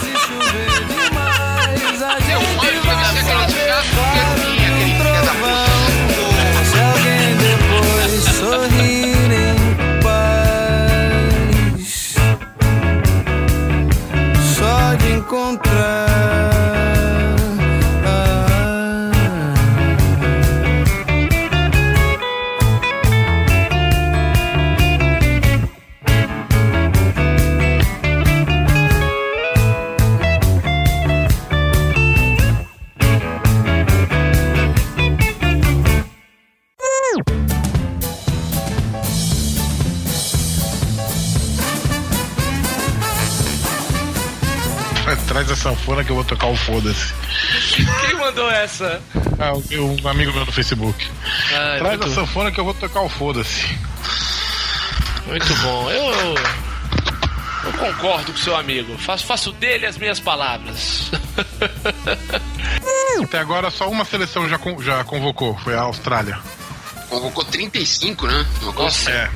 [0.00, 2.89] Se chover demais, a Seu gente
[4.00, 4.39] aquele
[45.60, 47.12] sanfona que eu vou tocar o foda-se.
[47.74, 49.00] Quem mandou essa?
[49.38, 51.06] Ah, um amigo meu no Facebook.
[51.52, 53.66] Ai, Traz muito, a sanfona que eu vou tocar o foda-se.
[55.26, 55.90] muito bom.
[55.90, 56.34] Eu, eu,
[57.64, 58.96] eu concordo com seu amigo.
[58.98, 61.10] Faço, faço dele as minhas palavras.
[63.22, 66.38] Até agora só uma seleção já, já convocou, foi a Austrália.
[67.10, 68.46] Convocou 35, né?
[68.74, 69.10] Nossa.
[69.10, 69.30] É.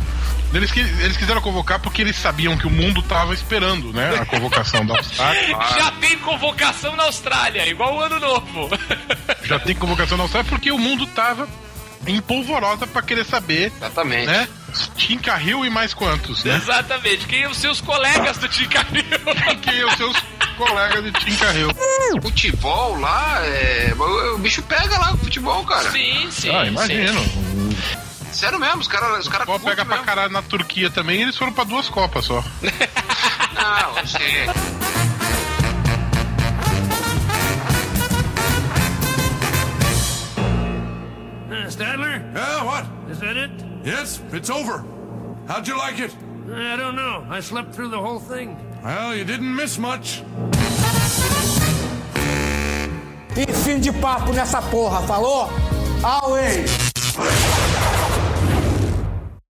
[0.54, 4.14] Eles, qui- eles quiseram convocar porque eles sabiam que o mundo tava esperando, né?
[4.20, 5.56] A convocação da Austrália.
[5.76, 8.68] Já tem convocação na Austrália, igual o ano novo.
[9.44, 11.48] Já tem convocação da Austrália porque o mundo tava
[12.06, 14.26] em polvorosa pra querer saber, Exatamente.
[14.26, 14.48] né?
[14.96, 16.56] Tim Carril e mais quantos, né?
[16.56, 17.26] Exatamente.
[17.26, 19.04] Quem os seus colegas do Ticaril?
[19.62, 20.16] Quem é os seus
[20.56, 21.68] colegas de Tim Carril?
[22.20, 23.94] Futebol lá, é...
[24.34, 25.90] o bicho pega lá o futebol, cara.
[25.92, 26.50] Sim, sim.
[26.50, 27.04] Ah, sim.
[28.34, 29.20] Sério mesmo, os caras.
[29.20, 32.24] Os cara Pode pegar pra caralho na Turquia também e eles foram pra duas Copas
[32.24, 32.42] só.
[33.54, 34.50] Não, gente.
[41.48, 42.22] Uh, Stadler?
[42.34, 42.86] Yeah, what?
[43.08, 43.50] Is that it?
[43.84, 44.84] Yes, it's over.
[45.46, 46.14] How'd you like it?
[46.48, 47.24] Uh, I don't know.
[47.30, 48.56] I slept through the whole thing.
[48.82, 50.22] Well, you didn't miss much.
[53.36, 55.50] E fim de papo nessa porra, falou?
[56.02, 56.64] Away!